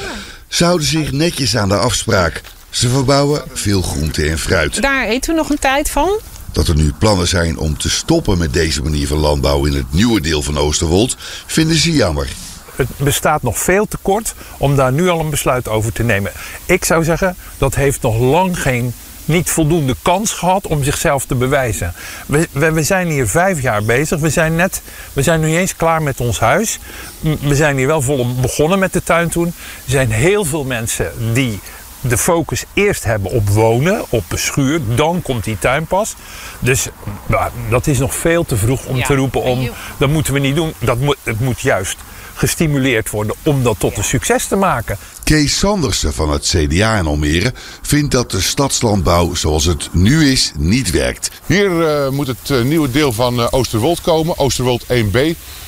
Ze 0.49 0.65
houden 0.65 0.87
zich 0.87 1.13
netjes 1.13 1.57
aan 1.57 1.69
de 1.69 1.77
afspraak. 1.77 2.43
Ze 2.71 2.89
verbouwen 2.89 3.43
veel 3.53 3.83
groente 3.83 4.29
en 4.29 4.39
fruit. 4.39 4.83
Daar 4.83 5.07
eten 5.07 5.31
we 5.31 5.37
nog 5.37 5.51
een 5.51 5.59
tijd 5.59 5.91
van. 5.91 6.21
Dat 6.53 6.69
er 6.69 6.77
nu 6.77 6.93
plannen 6.99 7.29
zijn 7.29 7.59
om 7.59 7.79
te 7.79 7.91
stoppen 7.91 8.39
met 8.39 8.53
deze 8.53 8.83
manier 8.83 9.07
van 9.07 9.19
landbouw 9.19 9.65
in 9.65 9.75
het 9.75 9.93
nieuwe 9.93 10.21
deel 10.21 10.43
van 10.43 10.59
Oosterwold, 10.59 11.17
vinden 11.47 11.77
ze 11.77 11.93
jammer. 11.93 12.29
Het 12.77 12.89
bestaat 12.97 13.43
nog 13.43 13.59
veel 13.59 13.87
te 13.87 13.97
kort 14.03 14.35
om 14.59 14.77
daar 14.77 14.93
nu 14.93 15.09
al 15.09 15.21
een 15.21 15.31
besluit 15.31 15.69
over 15.69 15.93
te 15.93 16.03
nemen. 16.03 16.33
Ik 16.65 16.85
zou 16.85 17.05
zeggen, 17.05 17.37
dat 17.59 17.75
heeft 17.75 18.03
nog 18.03 18.19
lang 18.19 18.63
geen 18.63 18.95
niet 19.25 19.51
voldoende 19.51 19.97
kans 20.03 20.33
gehad 20.33 20.67
om 20.67 20.85
zichzelf 20.85 21.27
te 21.27 21.35
bewijzen. 21.35 21.95
We, 22.27 22.49
we, 22.53 22.73
we, 22.73 22.83
zijn 22.83 23.09
hier 23.09 23.29
vijf 23.29 23.63
jaar 23.63 23.83
bezig. 23.83 24.21
We 24.21 24.31
zijn, 24.31 24.57
net, 24.57 24.83
we 25.13 25.23
zijn 25.23 25.41
nu 25.41 25.57
eens 25.57 25.77
klaar 25.77 26.03
met 26.03 26.21
ons 26.21 26.39
huis. 26.41 26.79
We 27.21 27.55
zijn 27.55 27.77
hier 27.77 27.87
wel 27.87 28.03
volop 28.03 28.43
begonnen 28.43 28.79
met 28.79 28.93
de 28.93 29.03
tuin 29.03 29.29
toen. 29.29 29.47
Er 29.47 29.91
zijn 29.91 30.11
heel 30.11 30.45
veel 30.45 30.65
mensen 30.65 31.13
die 31.33 31.61
de 32.01 32.19
focus 32.19 32.65
eerst 32.75 33.05
hebben 33.05 33.31
op 33.31 33.49
wonen, 33.49 34.05
op 34.09 34.25
beschuur. 34.29 34.81
Dan 34.95 35.23
komt 35.23 35.45
die 35.45 35.59
tuin 35.59 35.87
pas. 35.87 36.15
Dus 36.59 36.89
nou, 37.27 37.51
dat 37.71 37.87
is 37.87 37.99
nog 37.99 38.15
veel 38.15 38.45
te 38.45 38.57
vroeg 38.57 38.85
om 38.85 39.03
te 39.03 39.15
roepen 39.15 39.43
om... 39.43 39.71
dat 39.99 40.09
moeten 40.09 40.33
we 40.33 40.39
niet 40.39 40.55
doen. 40.55 40.73
Dat 40.79 40.99
moet, 40.99 41.17
het 41.23 41.41
moet 41.41 41.61
juist 41.61 41.97
gestimuleerd 42.35 43.11
worden 43.11 43.35
om 43.43 43.63
dat 43.63 43.79
tot 43.79 43.97
een 43.97 44.05
succes 44.05 44.47
te 44.47 44.57
maken. 44.57 44.99
Kees 45.25 45.59
Sandersen 45.59 46.13
van 46.15 46.31
het 46.31 46.47
CDA 46.47 46.99
in 46.99 47.07
Almere 47.07 47.53
vindt 47.83 48.11
dat 48.11 48.31
de 48.31 48.41
stadslandbouw 48.41 49.35
zoals 49.35 49.65
het 49.65 49.89
nu 49.93 50.31
is 50.31 50.53
niet 50.59 50.91
werkt. 50.91 51.31
Hier 51.47 51.71
uh, 51.71 52.09
moet 52.11 52.27
het 52.27 52.51
uh, 52.51 52.63
nieuwe 52.63 52.91
deel 52.91 53.13
van 53.13 53.41
uh, 53.41 53.47
Oosterwold 53.51 54.01
komen, 54.01 54.39
Oosterwold 54.39 54.85
1B. 54.85 55.19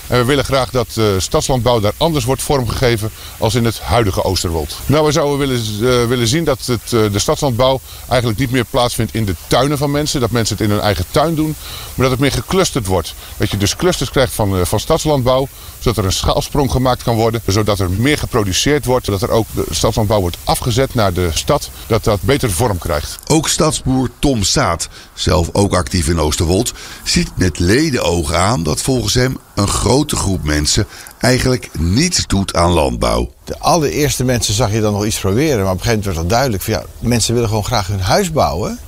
En 0.06 0.18
we 0.18 0.24
willen 0.24 0.44
graag 0.44 0.70
dat 0.70 0.88
uh, 0.98 1.04
stadslandbouw 1.18 1.80
daar 1.80 1.92
anders 1.96 2.24
wordt 2.24 2.42
vormgegeven 2.42 3.10
als 3.38 3.54
in 3.54 3.64
het 3.64 3.80
huidige 3.80 4.24
Oosterwold. 4.24 4.76
Nou, 4.86 5.06
we 5.06 5.12
zouden 5.12 5.38
willen, 5.38 5.62
uh, 5.80 6.08
willen 6.08 6.26
zien 6.26 6.44
dat 6.44 6.66
het, 6.66 6.92
uh, 6.92 7.12
de 7.12 7.18
stadslandbouw 7.18 7.80
eigenlijk 8.08 8.40
niet 8.40 8.50
meer 8.50 8.64
plaatsvindt 8.64 9.14
in 9.14 9.24
de 9.24 9.34
tuinen 9.46 9.78
van 9.78 9.90
mensen. 9.90 10.20
Dat 10.20 10.30
mensen 10.30 10.56
het 10.56 10.66
in 10.66 10.70
hun 10.70 10.80
eigen 10.80 11.04
tuin 11.10 11.34
doen. 11.34 11.54
Maar 11.94 12.02
dat 12.02 12.10
het 12.10 12.20
meer 12.20 12.32
geclusterd 12.32 12.86
wordt. 12.86 13.14
Dat 13.36 13.50
je 13.50 13.56
dus 13.56 13.76
clusters 13.76 14.10
krijgt 14.10 14.34
van, 14.34 14.66
van 14.66 14.80
stadslandbouw. 14.80 15.48
Zodat 15.78 15.98
er 15.98 16.04
een 16.04 16.12
schaalsprong 16.12 16.70
gemaakt 16.70 17.02
kan 17.02 17.14
worden. 17.14 17.42
Zodat 17.46 17.78
er 17.78 17.90
meer 17.90 18.18
geproduceerd 18.18 18.84
wordt. 18.84 19.04
Zodat 19.04 19.22
er 19.22 19.30
ook 19.30 19.46
de 19.54 19.64
stadslandbouw 19.70 20.20
wordt 20.20 20.36
afgezet 20.44 20.94
naar 20.94 21.12
de 21.12 21.30
stad. 21.34 21.70
Dat 21.86 22.04
dat 22.04 22.22
beter 22.22 22.50
vorm 22.50 22.78
krijgt. 22.78 23.18
Ook 23.26 23.48
stadsboer 23.48 24.10
Tom 24.18 24.42
Saat, 24.42 24.88
zelf 25.14 25.48
ook 25.52 25.74
actief 25.74 26.08
in 26.08 26.20
Oosterwold, 26.20 26.72
ziet 27.04 27.30
met 27.34 27.58
ledenogen 27.58 28.38
aan 28.38 28.62
dat 28.62 28.80
volgens 28.80 29.14
hem 29.14 29.38
een 29.54 29.68
grote 29.68 30.16
groep 30.16 30.44
mensen 30.44 30.86
eigenlijk 31.18 31.70
niets 31.78 32.26
doet 32.26 32.54
aan 32.54 32.70
landbouw. 32.70 33.30
De 33.44 33.58
allereerste 33.58 34.24
mensen 34.24 34.54
zag 34.54 34.72
je 34.72 34.80
dan 34.80 34.92
nog 34.92 35.04
iets 35.04 35.20
proberen, 35.20 35.62
maar 35.62 35.72
op 35.72 35.78
een 35.78 35.84
gegeven 35.84 35.98
moment 35.98 36.04
werd 36.04 36.16
dat 36.16 36.28
duidelijk. 36.28 36.62
Van, 36.62 36.72
ja, 36.72 36.82
mensen 36.98 37.34
willen 37.34 37.48
gewoon 37.48 37.64
graag 37.64 37.86
hun 37.86 38.00
huis 38.00 38.32
bouwen. 38.32 38.78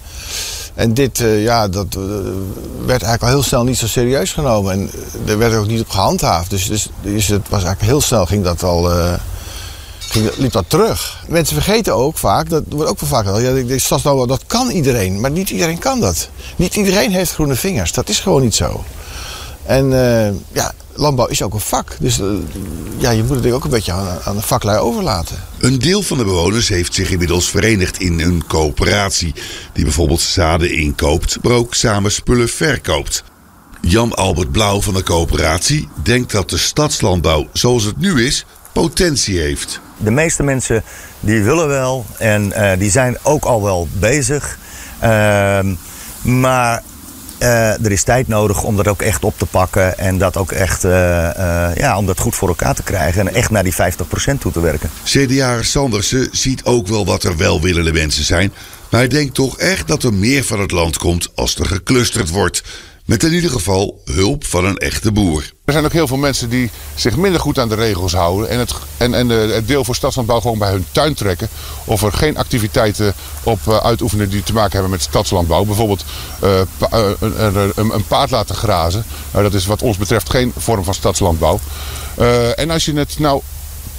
En 0.75 0.95
dit, 0.95 1.21
eh, 1.21 1.43
ja, 1.43 1.69
dat 1.69 1.87
eh, 1.91 2.01
werd 2.87 3.03
eigenlijk 3.03 3.23
al 3.23 3.29
heel 3.29 3.43
snel 3.43 3.65
niet 3.65 3.79
zo 3.79 3.87
serieus 3.87 4.33
genomen. 4.33 4.73
En 4.73 4.91
eh, 5.25 5.31
er 5.31 5.39
werd 5.39 5.55
ook 5.55 5.67
niet 5.67 5.81
op 5.81 5.91
gehandhaafd. 5.91 6.51
Dus, 6.51 6.67
dus, 6.67 6.89
dus 7.03 7.27
het 7.27 7.49
was 7.49 7.63
eigenlijk 7.63 7.91
heel 7.91 8.01
snel 8.01 8.27
ging 8.27 8.45
dat 8.45 8.63
al... 8.63 8.91
liep 10.37 10.53
dat 10.53 10.65
terug. 10.69 11.25
Mensen 11.29 11.55
vergeten 11.55 11.95
ook 11.95 12.19
vaak, 12.19 12.49
dat 12.49 12.63
wordt 12.69 12.91
ook 12.91 13.01
wel 13.01 13.09
vaak 13.09 13.27
al, 13.27 13.41
ja, 13.41 14.27
dat 14.27 14.47
kan 14.47 14.71
iedereen, 14.71 15.21
maar 15.21 15.31
niet 15.31 15.51
iedereen 15.51 15.79
kan 15.79 16.01
dat. 16.01 16.29
Niet 16.57 16.77
iedereen 16.77 17.13
heeft 17.13 17.33
groene 17.33 17.55
vingers, 17.55 17.93
dat 17.93 18.09
is 18.09 18.21
gewoon 18.21 18.43
niet 18.43 18.55
zo. 18.55 18.85
En 19.67 19.93
eh, 19.93 20.33
ja, 20.53 20.73
landbouw 20.93 21.27
is 21.27 21.43
ook 21.43 21.55
een 21.55 21.61
vak, 21.61 21.97
dus 21.99 22.21
eh, 22.21 22.27
ja, 22.99 23.11
je 23.11 23.23
moet 23.25 23.45
het 23.45 23.53
ook 23.53 23.65
een 23.65 23.71
beetje 23.71 23.93
aan, 23.93 24.19
aan 24.25 24.37
de 24.37 24.43
vaklui 24.43 24.79
overlaten. 24.79 25.37
Een 25.59 25.79
deel 25.79 26.03
van 26.03 26.19
de 26.19 26.25
bewoners 26.25 26.69
heeft 26.69 26.95
zich 26.95 27.11
inmiddels 27.11 27.51
verenigd 27.51 28.01
in 28.01 28.21
een 28.21 28.45
coöperatie. 28.47 29.35
Die 29.73 29.85
bijvoorbeeld 29.85 30.21
zaden 30.21 30.73
inkoopt, 30.73 31.39
maar 31.43 31.53
ook 31.53 31.75
samen 31.75 32.13
spullen 32.13 32.49
verkoopt. 32.49 33.25
Jan 33.81 34.15
Albert 34.15 34.53
Blauw 34.53 34.81
van 34.81 34.95
de 34.95 35.03
coöperatie 35.03 35.89
denkt 36.03 36.33
dat 36.33 36.51
de 36.51 36.59
stadslandbouw 36.59 37.49
zoals 37.53 37.85
het 37.85 37.97
nu 37.97 38.25
is 38.25 38.47
potentie 38.73 39.39
heeft. 39.39 39.81
De 39.97 40.11
meeste 40.11 40.43
mensen 40.43 40.83
die 41.21 41.43
willen 41.43 41.69
wel 41.69 42.07
en 42.19 42.53
eh, 42.53 42.79
die 42.79 42.91
zijn 42.91 43.17
ook 43.23 43.45
al 43.45 43.63
wel 43.63 43.89
bezig. 43.93 44.59
Ehm, 44.99 45.75
maar 46.23 46.83
er 47.39 47.93
is 47.93 48.03
tijd 48.03 48.29
nodig 48.29 48.63
om 48.63 48.77
dat 48.77 48.89
ook 48.89 49.03
echt 49.03 49.25
op 49.25 49.39
te 49.39 49.47
pakken 49.47 49.99
en 49.99 50.19
dat 50.19 50.37
ook 50.37 50.53
echt 50.53 50.85
eh, 50.85 51.69
eh, 51.69 51.77
ja, 51.77 51.99
om 51.99 52.07
dat 52.07 52.19
goed 52.19 52.35
voor 52.35 52.49
elkaar 52.49 52.75
te 52.75 52.83
krijgen 52.83 53.29
en 53.29 53.35
echt 53.35 53.51
naar 53.51 53.65
die 53.65 53.75
50% 53.75 53.77
toe 54.39 54.53
te 54.53 54.61
werken. 54.61 54.91
CDA 55.05 55.63
Sandersen 55.63 56.29
ziet 56.33 56.65
ook 56.65 56.87
wel 56.87 57.07
wat 57.07 57.23
er 57.23 57.37
welwillende 57.37 57.93
mensen 57.93 58.25
zijn. 58.25 58.53
Maar 58.91 59.01
hij 59.01 59.09
denkt 59.09 59.35
toch 59.35 59.59
echt 59.59 59.89
dat 59.89 60.03
er 60.03 60.15
meer 60.15 60.45
van 60.45 60.61
het 60.61 60.71
land 60.71 60.97
komt 60.99 61.29
als 61.35 61.57
er 61.57 61.67
geclusterd 61.67 62.31
wordt. 62.31 62.63
Met 63.05 63.23
in 63.23 63.33
ieder 63.33 63.51
geval 63.51 64.03
hulp 64.05 64.45
van 64.45 64.65
een 64.65 64.77
echte 64.77 65.13
boer. 65.13 65.53
Er 65.65 65.73
zijn 65.73 65.85
ook 65.85 65.93
heel 65.93 66.07
veel 66.07 66.17
mensen 66.17 66.49
die 66.49 66.71
zich 66.95 67.17
minder 67.17 67.41
goed 67.41 67.59
aan 67.59 67.69
de 67.69 67.75
regels 67.75 68.13
houden. 68.13 68.49
En 68.49 68.59
het, 68.59 68.75
en, 68.97 69.15
en 69.15 69.29
het 69.29 69.69
deel 69.69 69.85
voor 69.85 69.95
stadslandbouw 69.95 70.41
gewoon 70.41 70.59
bij 70.59 70.71
hun 70.71 70.87
tuin 70.93 71.15
trekken. 71.15 71.49
Of 71.85 72.03
er 72.03 72.13
geen 72.13 72.37
activiteiten 72.37 73.15
op 73.43 73.59
uh, 73.69 73.77
uitoefenen 73.77 74.31
die 74.31 74.43
te 74.43 74.53
maken 74.53 74.73
hebben 74.73 74.91
met 74.91 75.03
stadslandbouw. 75.03 75.65
Bijvoorbeeld 75.65 76.05
uh, 76.45 76.61
een, 76.91 77.73
een, 77.75 77.95
een, 77.95 78.07
paard 78.07 78.31
laten 78.31 78.55
grazen. 78.55 79.05
Nou, 79.31 79.45
dat 79.45 79.55
is 79.55 79.67
wat 79.67 79.83
ons 79.83 79.97
betreft 79.97 80.31
geen 80.31 80.53
vorm 80.57 80.85
van 80.85 80.95
stadslandbouw. 80.95 81.61
en 82.57 82.71
als 82.71 82.85
je 82.85 82.95
het 82.95 83.19
nou 83.19 83.43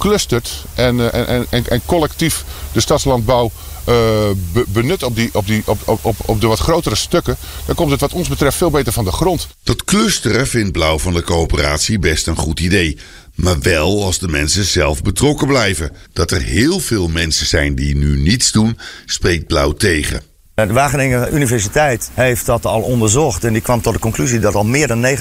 clustert 0.06 0.64
en, 0.74 1.12
en, 1.12 1.46
en, 1.50 1.64
en 1.68 1.82
collectief 1.86 2.44
de 2.72 2.80
stadslandbouw 2.80 3.52
uh, 3.88 4.30
benut 4.68 5.02
op, 5.02 5.16
die, 5.16 5.30
op, 5.32 5.46
die, 5.46 5.62
op, 5.66 5.98
op, 6.02 6.16
op 6.24 6.40
de 6.40 6.46
wat 6.46 6.58
grotere 6.58 6.94
stukken, 6.94 7.36
dan 7.66 7.74
komt 7.74 7.90
het 7.90 8.00
wat 8.00 8.12
ons 8.12 8.28
betreft 8.28 8.56
veel 8.56 8.70
beter 8.70 8.92
van 8.92 9.04
de 9.04 9.12
grond. 9.12 9.48
Dat 9.62 9.84
clusteren 9.84 10.46
vindt 10.46 10.72
Blauw 10.72 10.98
van 10.98 11.14
de 11.14 11.22
coöperatie 11.22 11.98
best 11.98 12.26
een 12.26 12.36
goed 12.36 12.60
idee. 12.60 12.98
Maar 13.34 13.60
wel 13.60 14.04
als 14.04 14.18
de 14.18 14.28
mensen 14.28 14.64
zelf 14.64 15.02
betrokken 15.02 15.46
blijven. 15.46 15.92
Dat 16.12 16.30
er 16.30 16.42
heel 16.42 16.80
veel 16.80 17.08
mensen 17.08 17.46
zijn 17.46 17.74
die 17.74 17.96
nu 17.96 18.16
niets 18.18 18.52
doen, 18.52 18.78
spreekt 19.06 19.46
Blauw 19.46 19.72
tegen. 19.72 20.22
De 20.56 20.72
Wageningen 20.72 21.34
Universiteit 21.34 22.10
heeft 22.14 22.46
dat 22.46 22.66
al 22.66 22.80
onderzocht 22.80 23.44
en 23.44 23.52
die 23.52 23.62
kwam 23.62 23.80
tot 23.80 23.92
de 23.92 23.98
conclusie 23.98 24.38
dat 24.38 24.54
al 24.54 24.64
meer 24.64 24.86
dan 24.86 25.06
90% 25.06 25.18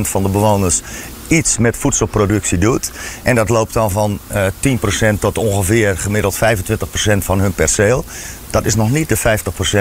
van 0.00 0.22
de 0.22 0.28
bewoners 0.28 0.82
iets 1.26 1.58
met 1.58 1.76
voedselproductie 1.76 2.58
doet. 2.58 2.90
En 3.22 3.34
dat 3.34 3.48
loopt 3.48 3.72
dan 3.72 3.90
van 3.90 4.18
uh, 4.32 4.46
10% 5.14 5.18
tot 5.18 5.38
ongeveer 5.38 5.98
gemiddeld 5.98 6.38
25% 6.38 6.38
van 7.18 7.40
hun 7.40 7.52
perceel. 7.52 8.04
Dat 8.50 8.64
is 8.64 8.74
nog 8.74 8.90
niet 8.90 9.08
de 9.08 9.18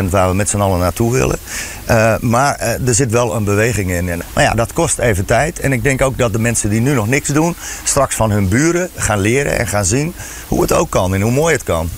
50% 0.05 0.09
waar 0.09 0.29
we 0.29 0.35
met 0.35 0.49
z'n 0.49 0.59
allen 0.59 0.79
naartoe 0.79 1.11
willen. 1.11 1.39
Uh, 1.89 2.17
maar 2.19 2.59
uh, 2.61 2.87
er 2.87 2.95
zit 2.95 3.11
wel 3.11 3.35
een 3.35 3.43
beweging 3.43 3.91
in. 3.91 4.09
En, 4.09 4.21
maar 4.33 4.43
ja, 4.43 4.53
dat 4.53 4.73
kost 4.73 4.99
even 4.99 5.25
tijd. 5.25 5.59
En 5.59 5.73
ik 5.73 5.83
denk 5.83 6.01
ook 6.01 6.17
dat 6.17 6.33
de 6.33 6.39
mensen 6.39 6.69
die 6.69 6.81
nu 6.81 6.93
nog 6.93 7.07
niks 7.07 7.27
doen, 7.27 7.55
straks 7.83 8.15
van 8.15 8.31
hun 8.31 8.47
buren 8.47 8.89
gaan 8.95 9.19
leren 9.19 9.59
en 9.59 9.67
gaan 9.67 9.85
zien 9.85 10.13
hoe 10.47 10.61
het 10.61 10.73
ook 10.73 10.89
kan 10.89 11.13
en 11.13 11.21
hoe 11.21 11.31
mooi 11.31 11.53
het 11.53 11.63
kan. 11.63 11.89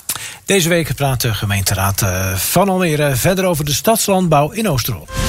Deze 0.50 0.68
week 0.68 0.94
praat 0.94 1.20
de 1.20 1.34
gemeenteraad 1.34 2.02
uh, 2.02 2.34
van 2.34 2.68
Almere 2.68 3.16
verder 3.16 3.44
over 3.44 3.64
de 3.64 3.72
stadslandbouw 3.72 4.50
in 4.50 4.68
Oosterhout. 4.68 5.19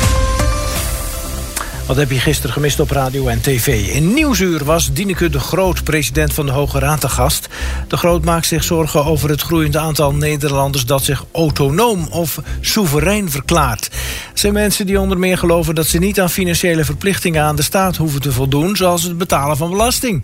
Wat 1.86 1.96
heb 1.96 2.12
je 2.12 2.20
gisteren 2.20 2.54
gemist 2.54 2.80
op 2.80 2.92
radio 2.92 3.28
en 3.28 3.42
tv? 3.42 3.88
In 3.88 4.14
Nieuwsuur 4.14 4.64
was 4.64 4.94
Dieneke 4.94 5.30
de 5.30 5.40
Groot, 5.40 5.84
president 5.84 6.34
van 6.34 6.46
de 6.46 6.52
Hoge 6.52 6.80
Raad, 6.80 7.02
te 7.02 7.10
gast. 7.10 7.48
De 7.88 7.98
Groot 7.98 8.24
maakt 8.24 8.46
zich 8.46 8.64
zorgen 8.64 9.06
over 9.06 9.30
het 9.30 9.42
groeiende 9.42 9.80
aantal 9.80 10.14
Nederlanders... 10.14 10.86
dat 10.86 11.04
zich 11.04 11.26
autonoom 11.32 12.08
of 12.08 12.40
soeverein 12.62 13.32
verklaart. 13.32 13.90
Het 14.30 14.40
zijn 14.40 14.54
mensen 14.54 14.86
die 14.86 15.00
onder 15.00 15.20
meer 15.20 15.38
geloven 15.38 15.76
dat 15.76 15.88
ze 15.88 15.98
niet 15.98 16.20
aan 16.20 16.30
financiële 16.30 16.86
verplichtingen 16.86 17.44
aan 17.44 17.56
de 17.56 17.64
staat 17.64 17.96
hoeven 17.96 18.22
te 18.22 18.32
voldoen... 18.32 18.76
zoals 18.76 19.04
het 19.04 19.18
betalen 19.18 19.58
van 19.58 19.70
belasting. 19.70 20.24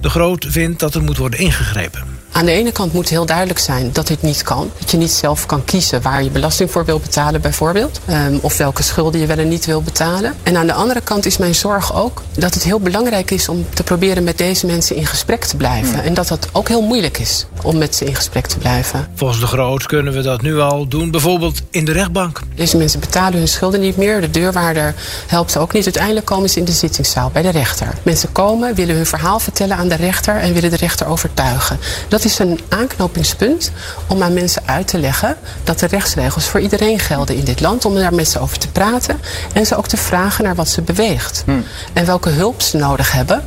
De 0.00 0.10
Groot 0.10 0.46
vindt 0.48 0.80
dat 0.80 0.94
er 0.94 1.02
moet 1.02 1.16
worden 1.16 1.38
ingegrepen. 1.38 2.22
Aan 2.34 2.44
de 2.44 2.52
ene 2.52 2.72
kant 2.72 2.92
moet 2.92 3.08
heel 3.08 3.26
duidelijk 3.26 3.58
zijn 3.58 3.90
dat 3.92 4.06
dit 4.06 4.22
niet 4.22 4.42
kan. 4.42 4.70
Dat 4.78 4.90
je 4.90 4.96
niet 4.96 5.10
zelf 5.10 5.46
kan 5.46 5.64
kiezen 5.64 6.02
waar 6.02 6.22
je 6.22 6.30
belasting 6.30 6.70
voor 6.70 6.84
wil 6.84 6.98
betalen 6.98 7.40
bijvoorbeeld. 7.40 8.00
Um, 8.10 8.38
of 8.42 8.56
welke 8.56 8.82
schulden 8.82 9.20
je 9.20 9.26
wel 9.26 9.38
en 9.38 9.48
niet 9.48 9.66
wil 9.66 9.82
betalen. 9.82 10.34
En 10.42 10.56
aan 10.56 10.66
de 10.66 10.72
andere 10.72 10.93
kant 11.00 11.26
is 11.26 11.36
mijn 11.36 11.54
zorg 11.54 11.94
ook 11.94 12.22
dat 12.34 12.54
het 12.54 12.62
heel 12.62 12.80
belangrijk 12.80 13.30
is 13.30 13.48
om 13.48 13.66
te 13.74 13.82
proberen 13.82 14.24
met 14.24 14.38
deze 14.38 14.66
mensen 14.66 14.96
in 14.96 15.06
gesprek 15.06 15.44
te 15.44 15.56
blijven. 15.56 15.94
Hmm. 15.94 16.04
En 16.04 16.14
dat 16.14 16.28
dat 16.28 16.48
ook 16.52 16.68
heel 16.68 16.82
moeilijk 16.82 17.18
is 17.18 17.46
om 17.62 17.78
met 17.78 17.94
ze 17.94 18.04
in 18.04 18.14
gesprek 18.14 18.46
te 18.46 18.58
blijven. 18.58 19.08
Volgens 19.14 19.40
de 19.40 19.46
Groot 19.46 19.86
kunnen 19.86 20.12
we 20.12 20.22
dat 20.22 20.42
nu 20.42 20.58
al 20.58 20.88
doen, 20.88 21.10
bijvoorbeeld 21.10 21.62
in 21.70 21.84
de 21.84 21.92
rechtbank. 21.92 22.40
Deze 22.54 22.76
mensen 22.76 23.00
betalen 23.00 23.38
hun 23.38 23.48
schulden 23.48 23.80
niet 23.80 23.96
meer. 23.96 24.20
De 24.20 24.30
deurwaarder 24.30 24.94
helpt 25.26 25.50
ze 25.50 25.58
ook 25.58 25.72
niet. 25.72 25.84
Uiteindelijk 25.84 26.26
komen 26.26 26.50
ze 26.50 26.58
in 26.58 26.64
de 26.64 26.72
zittingszaal 26.72 27.30
bij 27.30 27.42
de 27.42 27.50
rechter. 27.50 27.88
Mensen 28.02 28.32
komen, 28.32 28.74
willen 28.74 28.94
hun 28.94 29.06
verhaal 29.06 29.38
vertellen 29.38 29.76
aan 29.76 29.88
de 29.88 29.94
rechter 29.94 30.36
en 30.36 30.52
willen 30.52 30.70
de 30.70 30.76
rechter 30.76 31.06
overtuigen. 31.06 31.78
Dat 32.08 32.24
is 32.24 32.38
een 32.38 32.60
aanknopingspunt 32.68 33.72
om 34.06 34.22
aan 34.22 34.32
mensen 34.32 34.62
uit 34.66 34.88
te 34.88 34.98
leggen 34.98 35.36
dat 35.64 35.78
de 35.78 35.86
rechtsregels 35.86 36.44
voor 36.44 36.60
iedereen 36.60 36.98
gelden 36.98 37.36
in 37.36 37.44
dit 37.44 37.60
land. 37.60 37.84
Om 37.84 37.94
daar 37.94 38.14
met 38.14 38.28
ze 38.28 38.38
over 38.38 38.58
te 38.58 38.68
praten 38.68 39.20
en 39.52 39.66
ze 39.66 39.76
ook 39.76 39.86
te 39.86 39.96
vragen 39.96 40.44
naar 40.44 40.54
wat 40.54 40.68
ze 40.68 40.82
beweegt. 40.84 41.42
Hmm. 41.46 41.64
En 41.92 42.06
welke 42.06 42.30
hulp 42.30 42.62
ze 42.62 42.76
nodig 42.76 43.12
hebben 43.12 43.42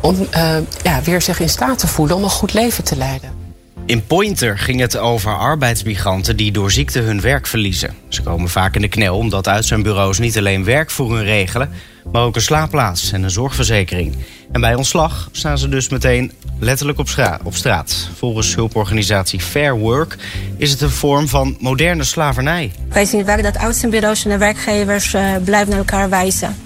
om 0.00 0.28
uh, 0.34 0.56
ja, 0.82 1.02
weer 1.02 1.22
zich 1.22 1.40
in 1.40 1.48
staat 1.48 1.78
te 1.78 1.86
voelen 1.86 2.16
om 2.16 2.22
een 2.22 2.30
goed 2.30 2.52
leven 2.52 2.84
te 2.84 2.96
leiden. 2.96 3.38
In 3.88 4.06
Pointer 4.06 4.58
ging 4.58 4.80
het 4.80 4.96
over 4.96 5.36
arbeidsmigranten 5.36 6.36
die 6.36 6.52
door 6.52 6.70
ziekte 6.70 6.98
hun 6.98 7.20
werk 7.20 7.46
verliezen. 7.46 7.94
Ze 8.08 8.22
komen 8.22 8.48
vaak 8.48 8.74
in 8.74 8.80
de 8.80 8.88
knel 8.88 9.16
omdat 9.16 9.48
uitzendbureaus 9.48 10.18
niet 10.18 10.38
alleen 10.38 10.64
werk 10.64 10.90
voor 10.90 11.14
hun 11.14 11.24
regelen, 11.24 11.70
maar 12.12 12.22
ook 12.22 12.34
een 12.34 12.42
slaapplaats 12.42 13.12
en 13.12 13.22
een 13.22 13.30
zorgverzekering. 13.30 14.16
En 14.52 14.60
bij 14.60 14.74
ontslag 14.74 15.28
staan 15.32 15.58
ze 15.58 15.68
dus 15.68 15.88
meteen 15.88 16.32
letterlijk 16.58 16.98
op, 16.98 17.08
stra 17.08 17.40
op 17.44 17.54
straat. 17.54 18.08
Volgens 18.16 18.54
hulporganisatie 18.54 19.40
Fair 19.40 19.78
Work 19.78 20.16
is 20.56 20.70
het 20.70 20.80
een 20.80 20.90
vorm 20.90 21.28
van 21.28 21.56
moderne 21.60 22.04
slavernij. 22.04 22.72
Wij 22.88 23.04
zien 23.04 23.24
vaak 23.24 23.42
dat 23.42 23.58
uitzendbureaus 23.58 24.24
en 24.24 24.30
de 24.30 24.38
werkgevers 24.38 25.14
uh, 25.14 25.36
blijven 25.44 25.68
naar 25.68 25.78
elkaar 25.78 26.08
wijzen. 26.08 26.56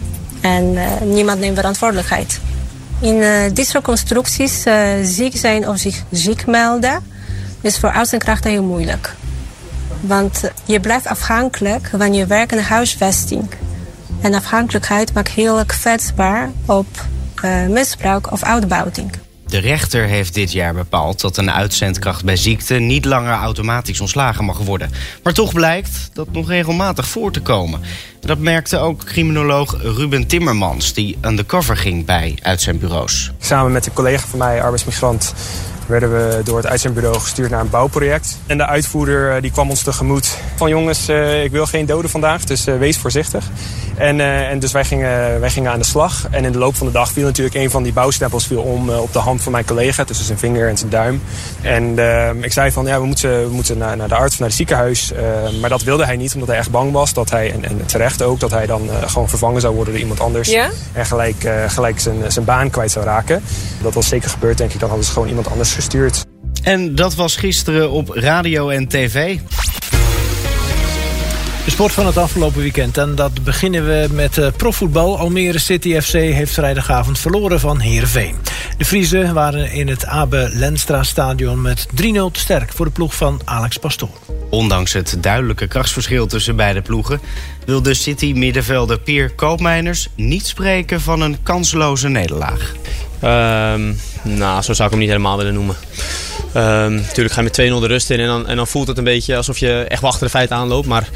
En 0.42 0.72
uh, 0.72 1.00
niemand 1.00 1.40
neemt 1.40 1.56
verantwoordelijkheid. 1.56 2.40
In 3.00 3.14
uh, 3.14 3.28
dit 3.52 3.66
soort 3.66 3.84
constructies 3.84 4.64
ziek 5.02 5.36
zijn 5.36 5.68
of 5.68 5.78
zich 5.78 6.02
ziek 6.10 6.46
melden 6.46 7.02
is 7.60 7.78
voor 7.78 7.90
uitzendkrachten 7.90 8.50
heel 8.50 8.62
moeilijk. 8.62 9.14
Want 10.00 10.50
je 10.64 10.80
blijft 10.80 11.06
afhankelijk 11.06 11.90
van 11.96 12.14
je 12.14 12.26
werk 12.26 12.52
en 12.52 12.62
huisvesting. 12.62 13.50
En 14.20 14.34
afhankelijkheid 14.34 15.14
maakt 15.14 15.28
heel 15.28 15.64
kwetsbaar 15.66 16.50
op 16.66 16.86
misbruik 17.68 18.32
of 18.32 18.42
uitbuiting. 18.42 19.21
De 19.52 19.58
rechter 19.58 20.06
heeft 20.06 20.34
dit 20.34 20.52
jaar 20.52 20.74
bepaald 20.74 21.20
dat 21.20 21.36
een 21.36 21.50
uitzendkracht 21.50 22.24
bij 22.24 22.36
ziekte 22.36 22.74
niet 22.74 23.04
langer 23.04 23.32
automatisch 23.32 24.00
ontslagen 24.00 24.44
mag 24.44 24.58
worden. 24.58 24.90
Maar 25.22 25.32
toch 25.32 25.52
blijkt 25.52 26.10
dat 26.12 26.32
nog 26.32 26.48
regelmatig 26.48 27.06
voor 27.06 27.32
te 27.32 27.40
komen. 27.40 27.80
Dat 28.20 28.38
merkte 28.38 28.78
ook 28.78 29.04
criminoloog 29.04 29.82
Ruben 29.82 30.26
Timmermans, 30.26 30.92
die 30.92 31.18
undercover 31.24 31.76
ging 31.76 32.04
bij 32.04 32.38
uitzendbureaus. 32.42 33.30
Samen 33.40 33.72
met 33.72 33.86
een 33.86 33.92
collega 33.92 34.26
van 34.26 34.38
mij, 34.38 34.62
arbeidsmigrant, 34.62 35.34
werden 35.92 36.12
we 36.12 36.40
door 36.44 36.56
het 36.56 36.66
uitzendbureau 36.66 37.18
gestuurd 37.18 37.50
naar 37.50 37.60
een 37.60 37.70
bouwproject. 37.70 38.38
En 38.46 38.56
de 38.58 38.66
uitvoerder 38.66 39.40
die 39.40 39.50
kwam 39.50 39.70
ons 39.70 39.82
tegemoet 39.82 40.38
van 40.56 40.68
jongens, 40.68 41.08
uh, 41.08 41.44
ik 41.44 41.50
wil 41.50 41.66
geen 41.66 41.86
doden 41.86 42.10
vandaag, 42.10 42.44
dus 42.44 42.66
uh, 42.66 42.78
wees 42.78 42.98
voorzichtig. 42.98 43.44
En, 43.96 44.20
en 44.20 44.58
dus 44.58 44.72
wij 44.72 44.84
gingen, 44.84 45.40
wij 45.40 45.50
gingen 45.50 45.72
aan 45.72 45.78
de 45.78 45.84
slag. 45.84 46.26
En 46.30 46.44
in 46.44 46.52
de 46.52 46.58
loop 46.58 46.76
van 46.76 46.86
de 46.86 46.92
dag 46.92 47.12
viel 47.12 47.24
natuurlijk 47.24 47.56
een 47.56 47.70
van 47.70 47.82
die 47.82 47.92
bouwstempels 47.92 48.46
viel 48.46 48.62
om 48.62 48.90
op 48.90 49.12
de 49.12 49.18
hand 49.18 49.42
van 49.42 49.52
mijn 49.52 49.64
collega, 49.64 50.04
tussen 50.04 50.26
zijn 50.26 50.38
vinger 50.38 50.68
en 50.68 50.76
zijn 50.76 50.90
duim. 50.90 51.22
En 51.60 51.98
ik 52.42 52.52
zei 52.52 52.70
van 52.70 52.86
ja, 52.86 53.00
we 53.00 53.06
moeten, 53.06 53.48
we 53.48 53.54
moeten 53.54 53.78
naar, 53.78 53.96
naar 53.96 54.08
de 54.08 54.14
arts 54.14 54.32
of 54.32 54.38
naar 54.38 54.48
het 54.48 54.56
ziekenhuis. 54.56 55.12
maar 55.60 55.70
dat 55.70 55.82
wilde 55.82 56.04
hij 56.04 56.16
niet, 56.16 56.34
omdat 56.34 56.48
hij 56.48 56.58
echt 56.58 56.70
bang 56.70 56.92
was 56.92 57.12
dat 57.12 57.30
hij, 57.30 57.52
en, 57.52 57.64
en 57.64 57.86
terecht 57.86 58.22
ook, 58.22 58.40
dat 58.40 58.50
hij 58.50 58.66
dan 58.66 58.88
gewoon 59.06 59.28
vervangen 59.28 59.60
zou 59.60 59.74
worden 59.74 59.92
door 59.92 60.02
iemand 60.02 60.20
anders. 60.20 60.48
Ja? 60.48 60.70
En 60.92 61.06
gelijk, 61.06 61.48
gelijk 61.66 62.00
zijn, 62.00 62.32
zijn 62.32 62.44
baan 62.44 62.70
kwijt 62.70 62.90
zou 62.90 63.04
raken. 63.04 63.42
Dat 63.82 63.94
was 63.94 64.08
zeker 64.08 64.30
gebeurd, 64.30 64.58
denk 64.58 64.72
ik. 64.72 64.80
Dan 64.80 64.88
hadden 64.88 65.06
ze 65.06 65.12
gewoon 65.12 65.28
iemand 65.28 65.50
anders 65.50 65.72
gestuurd. 65.82 66.24
En 66.62 66.94
dat 66.94 67.14
was 67.14 67.36
gisteren 67.36 67.90
op 67.90 68.08
radio 68.08 68.68
en 68.68 68.88
tv. 68.88 69.38
De 71.64 71.70
sport 71.70 71.92
van 71.92 72.06
het 72.06 72.16
afgelopen 72.16 72.60
weekend. 72.60 72.98
En 72.98 73.14
dat 73.14 73.44
beginnen 73.44 73.86
we 73.86 74.08
met 74.12 74.38
uh, 74.38 74.46
profvoetbal. 74.56 75.18
Almere 75.18 75.58
City 75.58 76.00
FC 76.00 76.12
heeft 76.12 76.52
vrijdagavond 76.52 77.18
verloren 77.18 77.60
van 77.60 77.80
Heerenveen. 77.80 78.34
De 78.78 78.84
Friese 78.84 79.32
waren 79.32 79.72
in 79.72 79.88
het 79.88 80.06
Abe 80.06 80.50
Lenstra 80.52 81.02
stadion 81.02 81.62
met 81.62 81.86
3-0 81.86 81.92
te 82.32 82.40
sterk... 82.40 82.72
voor 82.72 82.84
de 82.84 82.92
ploeg 82.92 83.16
van 83.16 83.40
Alex 83.44 83.76
Pastoor. 83.76 84.18
Ondanks 84.50 84.92
het 84.92 85.16
duidelijke 85.20 85.66
krachtsverschil 85.66 86.26
tussen 86.26 86.56
beide 86.56 86.82
ploegen... 86.82 87.20
wil 87.66 87.82
de 87.82 87.94
City-middenvelder 87.94 89.00
Pier 89.00 89.30
Koopmeiners 89.34 90.08
niet 90.16 90.46
spreken 90.46 91.00
van 91.00 91.20
een 91.20 91.42
kansloze 91.42 92.08
nederlaag. 92.08 92.74
Um, 93.24 94.00
nou, 94.22 94.62
zo 94.62 94.72
zou 94.72 94.84
ik 94.84 94.90
hem 94.90 94.98
niet 94.98 95.08
helemaal 95.08 95.36
willen 95.36 95.54
noemen. 95.54 95.76
Um, 96.56 96.94
natuurlijk 96.94 97.34
ga 97.34 97.42
je 97.42 97.50
met 97.66 97.78
2-0 97.78 97.80
de 97.80 97.86
rust 97.86 98.10
in 98.10 98.20
en 98.20 98.26
dan, 98.26 98.48
en 98.48 98.56
dan 98.56 98.66
voelt 98.66 98.88
het 98.88 98.98
een 98.98 99.04
beetje 99.04 99.36
alsof 99.36 99.58
je 99.58 99.84
echt 99.88 100.00
wel 100.00 100.10
achter 100.10 100.26
de 100.26 100.32
feiten 100.32 100.56
aanloopt. 100.56 100.86
Maar 100.86 101.08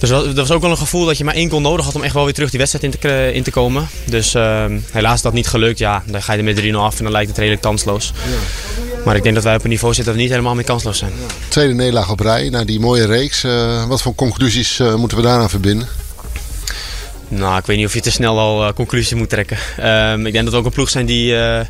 dus 0.00 0.10
er 0.10 0.34
was 0.34 0.50
ook 0.50 0.60
wel 0.60 0.70
een 0.70 0.76
gevoel 0.76 1.04
dat 1.04 1.18
je 1.18 1.24
maar 1.24 1.34
één 1.34 1.50
goal 1.50 1.60
nodig 1.60 1.84
had 1.84 1.94
om 1.94 2.02
echt 2.02 2.14
wel 2.14 2.24
weer 2.24 2.34
terug 2.34 2.50
die 2.50 2.58
wedstrijd 2.58 2.84
in 2.84 3.00
te, 3.00 3.30
in 3.34 3.42
te 3.42 3.50
komen. 3.50 3.88
Dus 4.06 4.34
uh, 4.34 4.64
helaas 4.90 5.14
is 5.14 5.22
dat 5.22 5.32
niet 5.32 5.46
gelukt. 5.46 5.78
Ja, 5.78 6.02
dan 6.06 6.22
ga 6.22 6.32
je 6.32 6.38
er 6.38 6.44
met 6.44 6.60
3-0 6.60 6.74
af 6.74 6.98
en 6.98 7.02
dan 7.02 7.12
lijkt 7.12 7.28
het 7.28 7.38
redelijk 7.38 7.62
kansloos. 7.62 8.12
Ja. 8.14 9.00
Maar 9.04 9.16
ik 9.16 9.22
denk 9.22 9.34
dat 9.34 9.44
wij 9.44 9.54
op 9.54 9.64
een 9.64 9.70
niveau 9.70 9.94
zitten 9.94 10.12
dat 10.12 10.22
we 10.22 10.28
niet 10.28 10.36
helemaal 10.36 10.54
meer 10.54 10.64
kansloos 10.64 10.98
zijn. 10.98 11.12
Tweede 11.48 11.74
nederlaag 11.74 12.10
op 12.10 12.20
rij, 12.20 12.48
na 12.48 12.64
die 12.64 12.80
mooie 12.80 13.06
reeks. 13.06 13.44
Uh, 13.44 13.86
wat 13.86 14.02
voor 14.02 14.14
conclusies 14.14 14.78
uh, 14.78 14.94
moeten 14.94 15.16
we 15.16 15.22
daaraan 15.22 15.50
verbinden? 15.50 15.88
Nou, 17.30 17.58
ik 17.58 17.66
weet 17.66 17.76
niet 17.76 17.86
of 17.86 17.94
je 17.94 18.00
te 18.00 18.10
snel 18.10 18.38
al 18.38 18.66
uh, 18.66 18.72
conclusies 18.72 19.14
moet 19.14 19.28
trekken. 19.28 19.56
Um, 19.78 20.26
ik 20.26 20.32
denk 20.32 20.44
dat 20.44 20.52
we 20.52 20.58
ook 20.58 20.64
een 20.64 20.72
ploeg 20.72 20.90
zijn 20.90 21.06
die, 21.06 21.32
uh, 21.32 21.60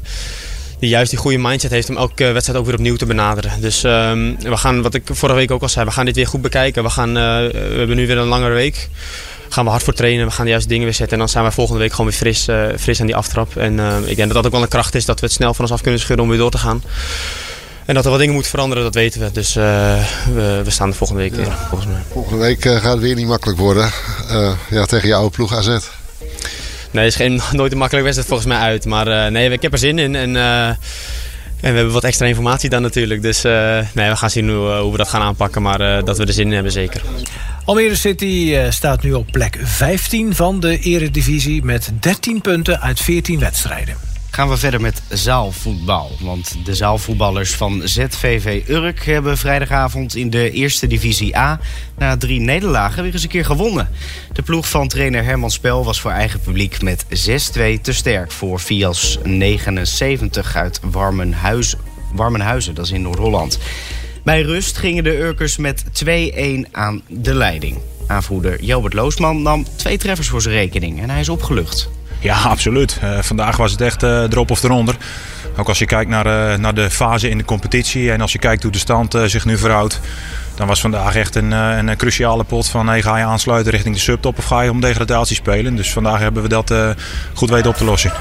die 0.78 0.88
juist 0.88 1.10
die 1.10 1.18
goede 1.18 1.38
mindset 1.38 1.70
heeft 1.70 1.88
om 1.88 1.96
elke 1.96 2.24
wedstrijd 2.24 2.58
ook 2.58 2.66
weer 2.66 2.74
opnieuw 2.74 2.96
te 2.96 3.06
benaderen. 3.06 3.60
Dus 3.60 3.82
um, 3.82 4.36
we 4.38 4.56
gaan, 4.56 4.82
wat 4.82 4.94
ik 4.94 5.02
vorige 5.12 5.38
week 5.38 5.50
ook 5.50 5.62
al 5.62 5.68
zei, 5.68 5.86
we 5.86 5.92
gaan 5.92 6.04
dit 6.04 6.16
weer 6.16 6.26
goed 6.26 6.42
bekijken. 6.42 6.82
We, 6.82 6.90
gaan, 6.90 7.08
uh, 7.08 7.14
we 7.14 7.74
hebben 7.76 7.96
nu 7.96 8.06
weer 8.06 8.18
een 8.18 8.26
langere 8.26 8.54
week. 8.54 8.88
Gaan 9.48 9.64
we 9.64 9.70
hard 9.70 9.82
voor 9.82 9.92
trainen, 9.94 10.26
we 10.26 10.32
gaan 10.32 10.44
de 10.44 10.50
juiste 10.50 10.68
dingen 10.68 10.84
weer 10.84 10.94
zetten. 10.94 11.12
En 11.12 11.18
dan 11.18 11.28
zijn 11.28 11.44
we 11.44 11.50
volgende 11.50 11.80
week 11.80 11.90
gewoon 11.90 12.06
weer 12.06 12.18
fris, 12.18 12.48
fris 12.78 13.00
aan 13.00 13.06
die 13.06 13.16
aftrap. 13.16 13.56
En 13.56 13.78
ik 14.06 14.16
denk 14.16 14.28
dat 14.28 14.32
dat 14.32 14.46
ook 14.46 14.52
wel 14.52 14.62
een 14.62 14.68
kracht 14.68 14.94
is, 14.94 15.04
dat 15.04 15.20
we 15.20 15.26
het 15.26 15.34
snel 15.34 15.54
van 15.54 15.64
ons 15.64 15.74
af 15.74 15.80
kunnen 15.80 16.00
schudden 16.00 16.24
om 16.24 16.30
weer 16.30 16.40
door 16.40 16.50
te 16.50 16.58
gaan. 16.58 16.82
En 17.87 17.94
dat 17.94 18.04
er 18.04 18.10
wat 18.10 18.18
dingen 18.18 18.34
moeten 18.34 18.50
veranderen, 18.50 18.84
dat 18.84 18.94
weten 18.94 19.20
we. 19.20 19.30
Dus 19.32 19.56
uh, 19.56 19.64
we, 20.34 20.60
we, 20.64 20.70
staan 20.70 20.88
er 20.88 20.94
volgende 20.94 21.22
week 21.22 21.30
ja. 21.30 21.37
weer, 21.37 21.52
volgens 21.68 21.90
mij. 21.90 22.02
Volgende 22.12 22.38
week 22.38 22.64
uh, 22.64 22.76
gaat 22.76 22.92
het 22.92 23.00
weer 23.00 23.14
niet 23.14 23.26
makkelijk 23.26 23.58
worden. 23.58 23.90
Uh, 24.30 24.52
ja, 24.70 24.84
tegen 24.84 25.08
je 25.08 25.14
oude 25.14 25.37
ploeg 25.37 25.54
AZ. 25.54 25.66
Nee, 25.66 25.78
het 27.04 27.12
is 27.12 27.14
geen, 27.14 27.40
nooit 27.52 27.72
een 27.72 27.78
makkelijke 27.78 28.10
wedstrijd 28.10 28.28
volgens 28.28 28.49
mij 28.49 28.58
uit. 28.58 28.84
Maar 28.84 29.32
nee, 29.32 29.50
ik 29.50 29.62
heb 29.62 29.72
er 29.72 29.78
zin 29.78 29.99
in. 29.99 30.14
En, 30.14 30.37
en 30.37 30.76
we 31.60 31.66
hebben 31.66 31.92
wat 31.92 32.04
extra 32.04 32.26
informatie 32.26 32.70
dan 32.70 32.82
natuurlijk. 32.82 33.22
Dus 33.22 33.42
nee, 33.42 34.08
we 34.08 34.16
gaan 34.16 34.30
zien 34.30 34.49
hoe, 34.50 34.70
hoe 34.72 34.92
we 34.92 34.99
dat 34.99 35.08
gaan 35.08 35.22
aanpakken. 35.22 35.62
Maar 35.62 36.04
dat 36.04 36.18
we 36.18 36.26
er 36.26 36.32
zin 36.32 36.46
in 36.46 36.52
hebben, 36.52 36.72
zeker. 36.72 37.02
Almere 37.64 37.96
City 37.96 38.56
staat 38.68 39.02
nu 39.02 39.12
op 39.12 39.26
plek 39.30 39.58
15 39.62 40.34
van 40.34 40.60
de 40.60 40.78
eredivisie... 40.78 41.64
met 41.64 41.90
13 42.00 42.40
punten 42.40 42.80
uit 42.80 43.00
14 43.00 43.38
wedstrijden 43.38 44.09
gaan 44.30 44.49
we 44.49 44.56
verder 44.56 44.80
met 44.80 45.02
zaalvoetbal. 45.08 46.10
Want 46.20 46.56
de 46.64 46.75
zaalvoetballers 46.75 47.54
van 47.54 47.80
ZVV 47.84 48.68
Urk 48.68 49.04
hebben 49.04 49.38
vrijdagavond 49.38 50.16
in 50.16 50.30
de 50.30 50.50
eerste 50.50 50.87
divisie 50.87 51.37
A... 51.37 51.60
na 51.99 52.16
drie 52.16 52.40
nederlagen 52.40 53.02
weer 53.02 53.12
eens 53.12 53.22
een 53.22 53.28
keer 53.28 53.44
gewonnen. 53.44 53.88
De 54.32 54.42
ploeg 54.42 54.68
van 54.68 54.88
trainer 54.88 55.25
Herman 55.25 55.50
Spel 55.50 55.84
was 55.84 56.00
voor 56.00 56.10
eigen 56.10 56.40
publiek 56.40 56.82
met 56.82 57.04
6-2 57.04 57.08
te 57.82 57.92
sterk... 57.92 58.32
voor 58.32 58.58
Fias 58.58 59.18
79 59.25 60.56
uit 60.56 60.80
Warmenhuizen, 60.82 61.78
Warmenhuizen 62.12 62.75
dat 62.75 62.84
is 62.84 62.90
in 62.90 63.02
Noord-Holland. 63.02 63.58
Bij 64.25 64.42
rust 64.42 64.76
gingen 64.76 65.04
de 65.04 65.18
Urkers 65.18 65.56
met 65.56 65.84
2-1 66.04 66.70
aan 66.70 67.02
de 67.06 67.34
leiding. 67.34 67.78
Aanvoerder 68.06 68.62
Jobert 68.62 68.94
Loosman 68.94 69.42
nam 69.42 69.64
twee 69.76 69.99
treffers 69.99 70.28
voor 70.28 70.42
zijn 70.42 70.54
rekening 70.54 71.00
en 71.00 71.10
hij 71.10 71.20
is 71.20 71.28
opgelucht. 71.28 71.88
Ja, 72.20 72.36
absoluut. 72.42 72.98
Uh, 73.04 73.18
vandaag 73.20 73.56
was 73.56 73.72
het 73.72 73.80
echt 73.80 74.02
uh, 74.02 74.22
erop 74.22 74.50
of 74.50 74.62
eronder. 74.62 74.96
Ook 75.56 75.68
als 75.68 75.78
je 75.78 75.86
kijkt 75.86 76.10
naar, 76.10 76.26
uh, 76.26 76.58
naar 76.58 76.74
de 76.74 76.90
fase 76.90 77.28
in 77.28 77.38
de 77.38 77.44
competitie 77.44 78.12
en 78.12 78.20
als 78.20 78.32
je 78.32 78.38
kijkt 78.38 78.62
hoe 78.62 78.72
de 78.72 78.78
stand 78.78 79.18
zich 79.26 79.44
nu 79.44 79.58
verhoudt. 79.58 80.00
Dan 80.54 80.66
was 80.66 80.80
vandaag 80.80 81.14
echt 81.14 81.34
een, 81.34 81.50
een 81.50 81.96
cruciale 81.96 82.44
pot 82.44 82.68
van 82.68 82.86
hey, 82.86 83.02
ga 83.02 83.18
je 83.18 83.24
aansluiten 83.24 83.72
richting 83.72 83.95
de 83.95 84.00
subtop 84.00 84.38
of 84.38 84.45
ga 84.45 84.60
je 84.60 84.71
om 84.71 84.80
degradatie 84.80 85.36
spelen. 85.36 85.76
Dus 85.76 85.92
vandaag 85.92 86.18
hebben 86.18 86.42
we 86.42 86.49
dat 86.49 86.75
goed 87.34 87.50
weten 87.50 87.71
op 87.71 87.76
te 87.76 87.84
lossen. 87.84 88.12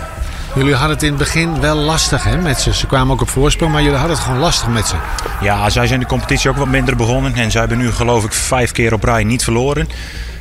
Jullie 0.56 0.74
hadden 0.74 0.95
het 0.95 1.04
in 1.04 1.10
het 1.10 1.17
begin 1.17 1.60
wel 1.60 1.76
lastig 1.76 2.24
hè, 2.24 2.38
met 2.38 2.60
ze. 2.60 2.74
Ze 2.74 2.88
kwamen 2.88 3.13
ook 3.13 3.21
op 3.21 3.30
voorsprong, 3.30 3.71
maar 3.71 3.82
jullie 3.82 3.97
hadden 3.97 4.15
het 4.15 4.26
gewoon 4.26 4.41
lastig 4.41 4.67
met 4.67 4.88
ze. 4.88 4.95
Ja, 5.41 5.69
zij 5.69 5.88
zijn 5.88 6.00
de 6.00 6.06
competitie 6.06 6.50
ook 6.50 6.58
wat 6.58 6.67
minder 6.67 6.95
begonnen. 6.95 7.36
En 7.36 7.52
zij 7.52 7.60
hebben 7.60 7.78
nu 7.78 7.91
geloof 7.91 8.24
ik 8.24 8.34
vijf 8.34 8.71
keer 8.71 8.93
op 8.93 9.04
rij 9.04 9.24
niet 9.24 9.43
verloren. 9.43 9.88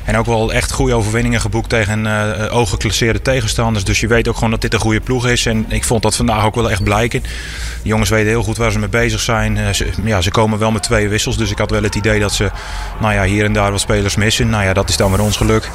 En 0.03 0.17
ook 0.17 0.25
wel 0.25 0.53
echt 0.53 0.71
goede 0.71 0.93
overwinningen 0.93 1.41
geboekt 1.41 1.69
tegen 1.69 2.05
uh, 2.05 3.13
tegenstanders. 3.21 3.83
Dus 3.83 3.99
je 3.99 4.07
weet 4.07 4.27
ook 4.27 4.35
gewoon 4.35 4.51
dat 4.51 4.61
dit 4.61 4.73
een 4.73 4.79
goede 4.79 4.99
ploeg 4.99 5.27
is. 5.27 5.45
En 5.45 5.65
ik 5.67 5.83
vond 5.83 6.01
dat 6.03 6.15
vandaag 6.15 6.45
ook 6.45 6.55
wel 6.55 6.71
echt 6.71 6.83
blijken. 6.83 7.21
De 7.21 7.89
jongens 7.89 8.09
weten 8.09 8.27
heel 8.27 8.43
goed 8.43 8.57
waar 8.57 8.71
ze 8.71 8.79
mee 8.79 8.89
bezig 8.89 9.19
zijn. 9.19 9.57
Uh, 9.57 9.69
ze, 9.69 9.87
ja, 10.03 10.21
ze 10.21 10.31
komen 10.31 10.59
wel 10.59 10.71
met 10.71 10.83
twee 10.83 11.09
wissels. 11.09 11.37
Dus 11.37 11.51
ik 11.51 11.57
had 11.57 11.71
wel 11.71 11.83
het 11.83 11.95
idee 11.95 12.19
dat 12.19 12.33
ze 12.33 12.51
nou 12.99 13.13
ja, 13.13 13.23
hier 13.23 13.45
en 13.45 13.53
daar 13.53 13.71
wat 13.71 13.79
spelers 13.79 14.15
missen. 14.15 14.49
Nou 14.49 14.63
ja, 14.63 14.73
dat 14.73 14.89
is 14.89 14.97
dan 14.97 15.11
weer 15.11 15.21
ons 15.21 15.37
geluk. 15.37 15.69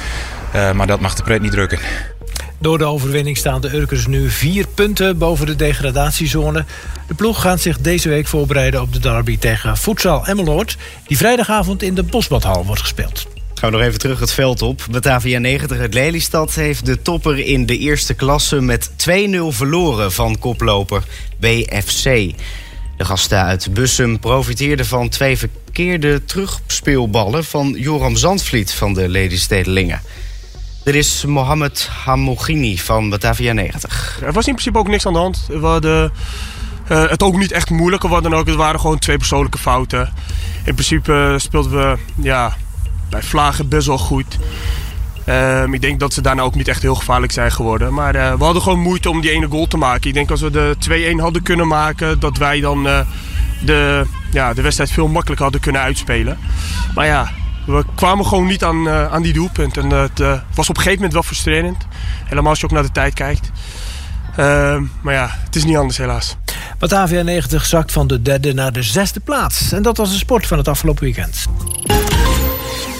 Maar 0.73 0.87
dat 0.87 0.99
mag 0.99 1.15
de 1.15 1.23
pret 1.23 1.41
niet 1.41 1.51
drukken. 1.51 1.79
Door 2.59 2.77
de 2.77 2.85
overwinning 2.85 3.37
staan 3.37 3.61
de 3.61 3.75
Urkers 3.75 4.07
nu 4.07 4.29
vier 4.29 4.67
punten 4.67 5.17
boven 5.17 5.45
de 5.45 5.55
degradatiezone. 5.55 6.65
De 7.07 7.13
ploeg 7.13 7.41
gaat 7.41 7.61
zich 7.61 7.79
deze 7.79 8.09
week 8.09 8.27
voorbereiden 8.27 8.81
op 8.81 8.93
de 8.93 8.99
derby 8.99 9.37
tegen 9.37 9.77
Futsal 9.77 10.27
Emmeloord... 10.27 10.77
die 11.07 11.17
vrijdagavond 11.17 11.83
in 11.83 11.95
de 11.95 12.03
Bosbadhal 12.03 12.65
wordt 12.65 12.81
gespeeld. 12.81 13.27
Gaan 13.55 13.71
we 13.71 13.77
nog 13.77 13.85
even 13.85 13.99
terug 13.99 14.19
het 14.19 14.31
veld 14.31 14.61
op. 14.61 14.85
Batavia 14.91 15.39
90 15.39 15.79
uit 15.79 15.93
Lelystad 15.93 16.55
heeft 16.55 16.85
de 16.85 17.01
topper 17.01 17.39
in 17.39 17.65
de 17.65 17.77
eerste 17.77 18.13
klasse 18.13 18.61
met 18.61 18.89
2-0 18.89 18.93
verloren 19.47 20.11
van 20.11 20.39
koploper 20.39 21.03
BFC. 21.39 22.03
De 22.97 23.05
gasten 23.05 23.43
uit 23.43 23.73
Bussum 23.73 24.19
profiteerden 24.19 24.85
van 24.85 25.09
twee 25.09 25.37
verkeerde 25.37 26.25
terugspeelballen 26.25 27.43
van 27.43 27.75
Joram 27.77 28.15
Zandvliet 28.15 28.73
van 28.73 28.93
de 28.93 29.09
Lelystedelingen. 29.09 30.01
Er 30.83 30.95
is 30.95 31.25
Mohamed 31.25 31.89
Hamougini 32.03 32.77
van 32.77 33.09
Batavia 33.09 33.53
90. 33.53 34.19
Er 34.21 34.33
was 34.33 34.47
in 34.47 34.53
principe 34.53 34.77
ook 34.77 34.87
niks 34.87 35.05
aan 35.05 35.13
de 35.13 35.19
hand. 35.19 35.45
We 35.47 35.65
hadden 35.65 36.11
uh, 36.91 37.09
het 37.09 37.23
ook 37.23 37.37
niet 37.37 37.51
echt 37.51 37.69
moeilijk. 37.69 38.03
Wat 38.03 38.23
dan 38.23 38.33
ook. 38.33 38.47
Het 38.47 38.55
waren 38.55 38.79
gewoon 38.79 38.99
twee 38.99 39.17
persoonlijke 39.17 39.57
fouten. 39.57 40.13
In 40.65 40.73
principe 40.73 41.35
speelden 41.37 41.71
we 41.71 41.97
ja, 42.21 42.57
bij 43.09 43.23
Vlagen 43.23 43.69
best 43.69 43.87
wel 43.87 43.97
goed. 43.97 44.37
Um, 45.29 45.73
ik 45.73 45.81
denk 45.81 45.99
dat 45.99 46.13
ze 46.13 46.21
daarna 46.21 46.41
ook 46.41 46.55
niet 46.55 46.67
echt 46.67 46.81
heel 46.81 46.95
gevaarlijk 46.95 47.31
zijn 47.31 47.51
geworden. 47.51 47.93
Maar 47.93 48.15
uh, 48.15 48.33
we 48.33 48.43
hadden 48.43 48.61
gewoon 48.61 48.79
moeite 48.79 49.09
om 49.09 49.21
die 49.21 49.31
ene 49.31 49.47
goal 49.47 49.67
te 49.67 49.77
maken. 49.77 50.07
Ik 50.07 50.13
denk 50.13 50.31
als 50.31 50.41
we 50.41 50.51
de 50.51 50.75
2-1 51.17 51.21
hadden 51.21 51.41
kunnen 51.41 51.67
maken, 51.67 52.19
dat 52.19 52.37
wij 52.37 52.59
dan 52.59 52.87
uh, 52.87 52.99
de, 53.65 54.05
ja, 54.31 54.53
de 54.53 54.61
wedstrijd 54.61 54.91
veel 54.91 55.07
makkelijker 55.07 55.43
hadden 55.43 55.61
kunnen 55.61 55.81
uitspelen. 55.81 56.37
Maar 56.95 57.05
ja, 57.05 57.31
we 57.65 57.83
kwamen 57.95 58.25
gewoon 58.25 58.47
niet 58.47 58.63
aan, 58.63 58.87
uh, 58.87 59.13
aan 59.13 59.21
die 59.21 59.33
doelpunt. 59.33 59.77
En 59.77 59.89
het 59.89 60.19
was 60.53 60.69
op 60.69 60.75
een 60.75 60.81
gegeven 60.81 60.95
moment 60.95 61.13
wel 61.13 61.23
frustrerend. 61.23 61.87
Helemaal 62.25 62.49
als 62.49 62.59
je 62.59 62.65
ook 62.65 62.71
naar 62.71 62.83
de 62.83 62.91
tijd 62.91 63.13
kijkt. 63.13 63.51
Ehm, 64.35 64.83
maar 65.01 65.13
ja, 65.13 65.29
het 65.43 65.55
is 65.55 65.65
niet 65.65 65.77
anders 65.77 65.97
helaas. 65.97 66.37
Batavia 66.79 67.21
90 67.21 67.65
zakt 67.65 67.91
van 67.91 68.07
de 68.07 68.21
derde 68.21 68.53
naar 68.53 68.73
de 68.73 68.83
zesde 68.83 69.19
plaats. 69.19 69.71
En 69.71 69.81
dat 69.81 69.97
was 69.97 70.11
de 70.11 70.17
sport 70.17 70.47
van 70.47 70.57
het 70.57 70.67
afgelopen 70.67 71.03
weekend. 71.03 71.45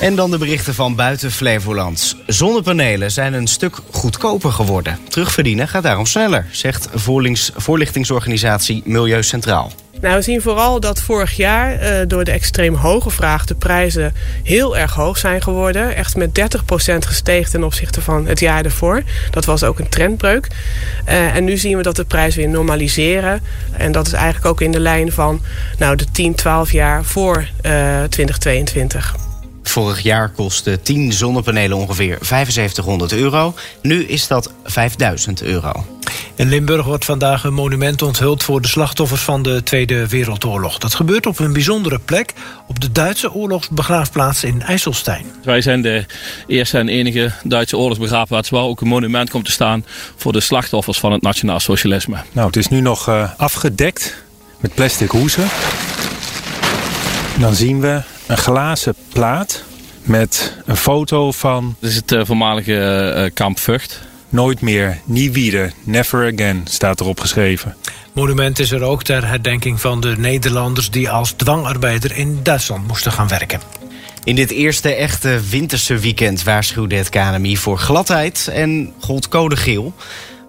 En 0.06 0.16
dan 0.16 0.32
de 0.32 0.38
berichten 0.38 0.74
van 0.74 0.96
buiten 0.96 1.32
Flevoland. 1.32 2.16
Zonnepanelen 2.28 3.12
zijn 3.12 3.34
een 3.34 3.48
stuk 3.48 3.78
goedkoper 3.92 4.52
geworden. 4.52 5.00
Terugverdienen 5.08 5.68
gaat 5.68 5.84
daarom 5.84 6.06
sneller, 6.06 6.46
zegt 6.52 6.88
voorlichtingsorganisatie 7.56 8.82
Milieu 8.86 9.24
Centraal. 9.24 9.72
Nou, 10.02 10.16
we 10.16 10.22
zien 10.22 10.42
vooral 10.42 10.80
dat 10.80 11.02
vorig 11.02 11.36
jaar 11.36 11.84
uh, 11.84 12.08
door 12.08 12.24
de 12.24 12.32
extreem 12.32 12.76
hoge 12.76 13.10
vraag 13.10 13.46
de 13.46 13.56
prijzen 13.56 14.14
heel 14.44 14.78
erg 14.78 14.94
hoog 14.94 15.18
zijn 15.18 15.42
geworden. 15.42 15.96
Echt 15.96 16.16
met 16.16 16.40
30% 16.40 16.98
gestegen 16.98 17.52
ten 17.52 17.64
opzichte 17.64 18.02
van 18.02 18.28
het 18.28 18.40
jaar 18.40 18.66
ervoor. 18.66 19.04
Dat 19.32 19.46
was 19.46 19.64
ook 19.64 19.80
een 19.80 19.90
trendbreuk. 19.90 20.48
Uh, 21.08 21.36
en 21.36 21.44
nu 21.44 21.58
zien 21.58 21.78
we 21.78 21.84
dat 21.84 21.96
de 21.96 22.06
prijzen 22.06 22.40
weer 22.40 22.50
normaliseren. 22.50 23.42
En 23.72 23.92
dat 23.92 24.08
is 24.08 24.14
eigenlijk 24.14 24.46
ook 24.46 24.62
in 24.62 24.72
de 24.72 24.80
lijn 24.80 25.12
van 25.12 25.42
nou, 25.78 25.96
de 25.96 26.06
10, 26.12 26.36
12 26.36 26.72
jaar 26.72 27.04
voor 27.04 27.48
uh, 27.62 28.04
eh, 28.04 28.10
2022. 28.10 29.16
Vorig 29.70 30.02
jaar 30.02 30.30
kostte 30.30 30.82
10 30.82 31.14
zonnepanelen 31.14 31.78
ongeveer 31.78 32.18
7500 32.22 33.12
euro. 33.14 33.54
Nu 33.82 34.04
is 34.04 34.28
dat 34.28 34.54
5000 34.64 35.42
euro. 35.42 35.86
In 36.36 36.50
Limburg 36.50 36.86
wordt 36.86 37.06
vandaag 37.06 37.44
een 37.44 37.54
monument 37.54 38.02
onthuld 38.02 38.44
voor 38.44 38.62
de 38.62 38.68
slachtoffers 38.68 39.22
van 39.22 39.44
de 39.44 39.64
Tweede 39.64 40.08
Wereldoorlog. 40.08 40.78
Dat 40.78 40.94
gebeurt 40.94 41.26
op 41.26 41.40
een 41.40 41.54
bijzondere 41.54 42.00
plek 42.00 42.34
op 42.68 42.80
de 42.80 42.92
Duitse 42.92 43.34
oorlogsbegraafplaats 43.34 44.44
in 44.44 44.62
IJsselstein. 44.62 45.26
Wij 45.44 45.62
zijn 45.62 45.82
de 45.82 46.06
eerste 46.48 46.78
en 46.78 46.90
enige 46.90 47.32
Duitse 47.44 47.78
oorlogsbegraafplaats 47.78 48.50
waar 48.50 48.64
ook 48.64 48.82
een 48.82 48.88
monument 48.88 49.30
komt 49.30 49.46
te 49.46 49.52
staan 49.52 49.86
voor 50.16 50.32
de 50.32 50.40
slachtoffers 50.40 51.00
van 51.00 51.12
het 51.12 51.22
nationaal 51.22 51.60
socialisme. 51.60 52.18
Nou, 52.32 52.48
het 52.48 52.56
is 52.56 52.68
nu 52.68 52.82
nog 52.82 53.10
uh, 53.10 53.30
afgedekt 53.38 54.24
met 54.60 54.74
plastic 54.74 55.10
hoesen. 55.10 55.48
Dan 57.40 57.56
zien 57.56 57.82
we 57.82 58.02
een 58.28 58.38
glazen 58.38 58.96
plaat 59.10 59.64
Met 60.04 60.58
een 60.66 60.78
foto 60.78 61.32
van... 61.32 61.76
Dit 61.80 61.90
is 61.90 61.96
het 61.96 62.12
uh, 62.12 62.22
voormalige 62.26 63.14
uh, 63.18 63.30
kamp 63.34 63.60
Vught. 63.60 64.02
Nooit 64.30 64.62
meer, 64.62 65.02
nie 65.06 65.32
wieder, 65.32 65.72
never 65.84 66.34
again 66.34 66.62
staat 66.64 67.00
erop 67.00 67.20
geschreven. 67.20 67.76
Monument 68.14 68.60
is 68.60 68.72
er 68.72 68.82
ook 68.82 69.04
ter 69.04 69.28
herdenking 69.28 69.82
van 69.82 70.02
de 70.02 70.16
Nederlanders 70.18 70.92
die 70.92 71.10
als 71.10 71.32
dwangarbeider 71.32 72.18
in 72.18 72.40
Duitsland 72.44 72.88
moesten 72.88 73.12
gaan 73.12 73.28
werken. 73.28 73.60
In 74.24 74.36
dit 74.36 74.52
eerste 74.52 74.94
echte 74.94 75.40
winterse 75.50 75.98
weekend 75.98 76.44
waarschuwde 76.44 76.96
het 76.96 77.10
KNMI 77.10 77.58
voor 77.58 77.78
gladheid 77.78 78.48
en 78.48 78.94
gold 79.00 79.28
code 79.28 79.56
geel. 79.56 79.94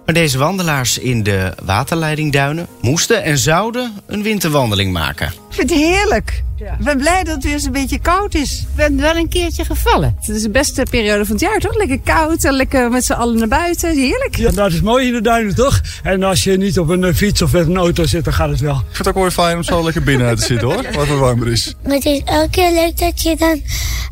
Maar 0.07 0.15
deze 0.15 0.37
wandelaars 0.37 0.97
in 0.97 1.23
de 1.23 1.53
waterleidingduinen 1.63 2.67
moesten 2.81 3.23
en 3.23 3.37
zouden 3.37 3.93
een 4.05 4.23
winterwandeling 4.23 4.93
maken. 4.93 5.27
Ik 5.27 5.55
vind 5.55 5.69
het 5.69 5.79
heerlijk. 5.79 6.43
Ik 6.57 6.83
ben 6.85 6.97
blij 6.97 7.23
dat 7.23 7.35
het 7.35 7.43
weer 7.43 7.53
eens 7.53 7.63
een 7.63 7.71
beetje 7.71 7.99
koud 7.99 8.33
is. 8.33 8.59
Ik 8.59 8.75
ben 8.75 8.97
wel 8.97 9.15
een 9.15 9.29
keertje 9.29 9.65
gevallen. 9.65 10.15
Het 10.19 10.35
is 10.35 10.41
de 10.41 10.49
beste 10.49 10.85
periode 10.89 11.25
van 11.25 11.35
het 11.35 11.43
jaar, 11.43 11.59
toch? 11.59 11.77
Lekker 11.77 11.99
koud 11.99 12.43
en 12.43 12.53
lekker 12.53 12.89
met 12.89 13.05
z'n 13.05 13.13
allen 13.13 13.37
naar 13.37 13.47
buiten. 13.47 13.95
Heerlijk. 13.95 14.35
Ja, 14.35 14.51
dat 14.51 14.71
is 14.71 14.81
mooi 14.81 15.07
in 15.07 15.13
de 15.13 15.21
duinen, 15.21 15.55
toch? 15.55 15.81
En 16.03 16.23
als 16.23 16.43
je 16.43 16.57
niet 16.57 16.79
op 16.79 16.89
een 16.89 17.03
eh, 17.03 17.13
fiets 17.13 17.41
of 17.41 17.51
met 17.51 17.67
een 17.67 17.77
auto 17.77 18.05
zit, 18.05 18.23
dan 18.23 18.33
gaat 18.33 18.49
het 18.49 18.59
wel. 18.59 18.75
Ik 18.75 18.85
vind 18.85 18.97
het 18.97 19.07
ook 19.07 19.15
wel 19.15 19.29
fijn 19.31 19.57
om 19.57 19.63
zo 19.63 19.83
lekker 19.83 20.03
binnen 20.03 20.35
te 20.35 20.43
zitten, 20.43 20.67
hoor. 20.67 20.83
Wat 20.83 21.07
het 21.07 21.19
warmer 21.19 21.47
is. 21.47 21.75
Maar 21.83 21.93
het 21.93 22.05
is 22.05 22.21
elke 22.25 22.49
keer 22.49 22.71
leuk 22.71 22.97
dat 22.97 23.21
je 23.21 23.35
dan 23.35 23.61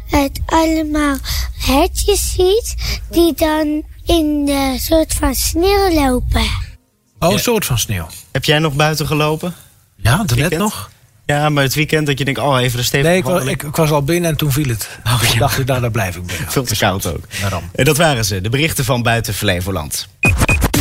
het 0.10 0.40
allemaal 0.46 1.18
hertjes 1.58 2.34
ziet 2.34 2.76
die 3.12 3.34
dan 3.34 3.84
in 4.06 4.46
de 4.46 4.78
soort 4.80 5.14
van 5.14 5.36
sneeuw 5.36 5.94
lopen. 5.94 6.50
Oh, 7.20 7.32
een 7.32 7.40
soort 7.40 7.66
van 7.66 7.78
sneeuw. 7.78 8.08
Heb 8.32 8.46
jij 8.46 8.60
nog 8.60 8.74
buiten 8.74 9.08
gelopen? 9.08 9.54
Ja, 9.96 10.26
net 10.36 10.58
nog. 10.58 10.90
Ja, 11.26 11.50
maar 11.50 11.64
het 11.64 11.74
weekend 11.74 12.08
dat 12.08 12.18
je 12.18 12.26
denkt, 12.26 12.40
oh, 12.40 12.62
even 12.62 12.78
de 12.78 12.84
stevige 12.84 13.10
Nee, 13.10 13.18
ik 13.18 13.24
was, 13.24 13.46
ik, 13.46 13.64
ik 13.64 13.76
was, 13.76 13.92
al 13.92 14.04
binnen 14.04 14.30
en 14.30 14.38
toen 14.38 14.52
viel 14.52 14.68
het. 14.68 14.90
Oh, 15.06 15.22
ja. 15.34 15.40
dacht 15.40 15.60
ik, 15.60 15.66
nou, 15.66 15.82
daar 15.82 15.92
blijf 15.92 16.16
ik 16.16 16.26
binnen. 16.26 16.52
Veel 16.52 16.64
te 16.64 16.78
koud 16.78 17.06
ook. 17.06 17.24
Daarom. 17.42 17.70
En 17.76 17.86
dat 17.86 17.98
waren 17.98 18.26
ze, 18.26 18.42
de 18.42 18.50
berichten 18.50 18.86
van 18.86 19.02
buiten 19.02 19.34
Flevoland. 19.34 20.08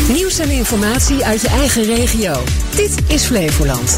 Nieuws 0.08 0.38
en 0.38 0.50
informatie 0.50 1.24
uit 1.24 1.40
je 1.40 1.48
eigen 1.48 1.84
regio. 1.84 2.42
Dit 2.74 3.02
is 3.06 3.24
Flevoland. 3.24 3.96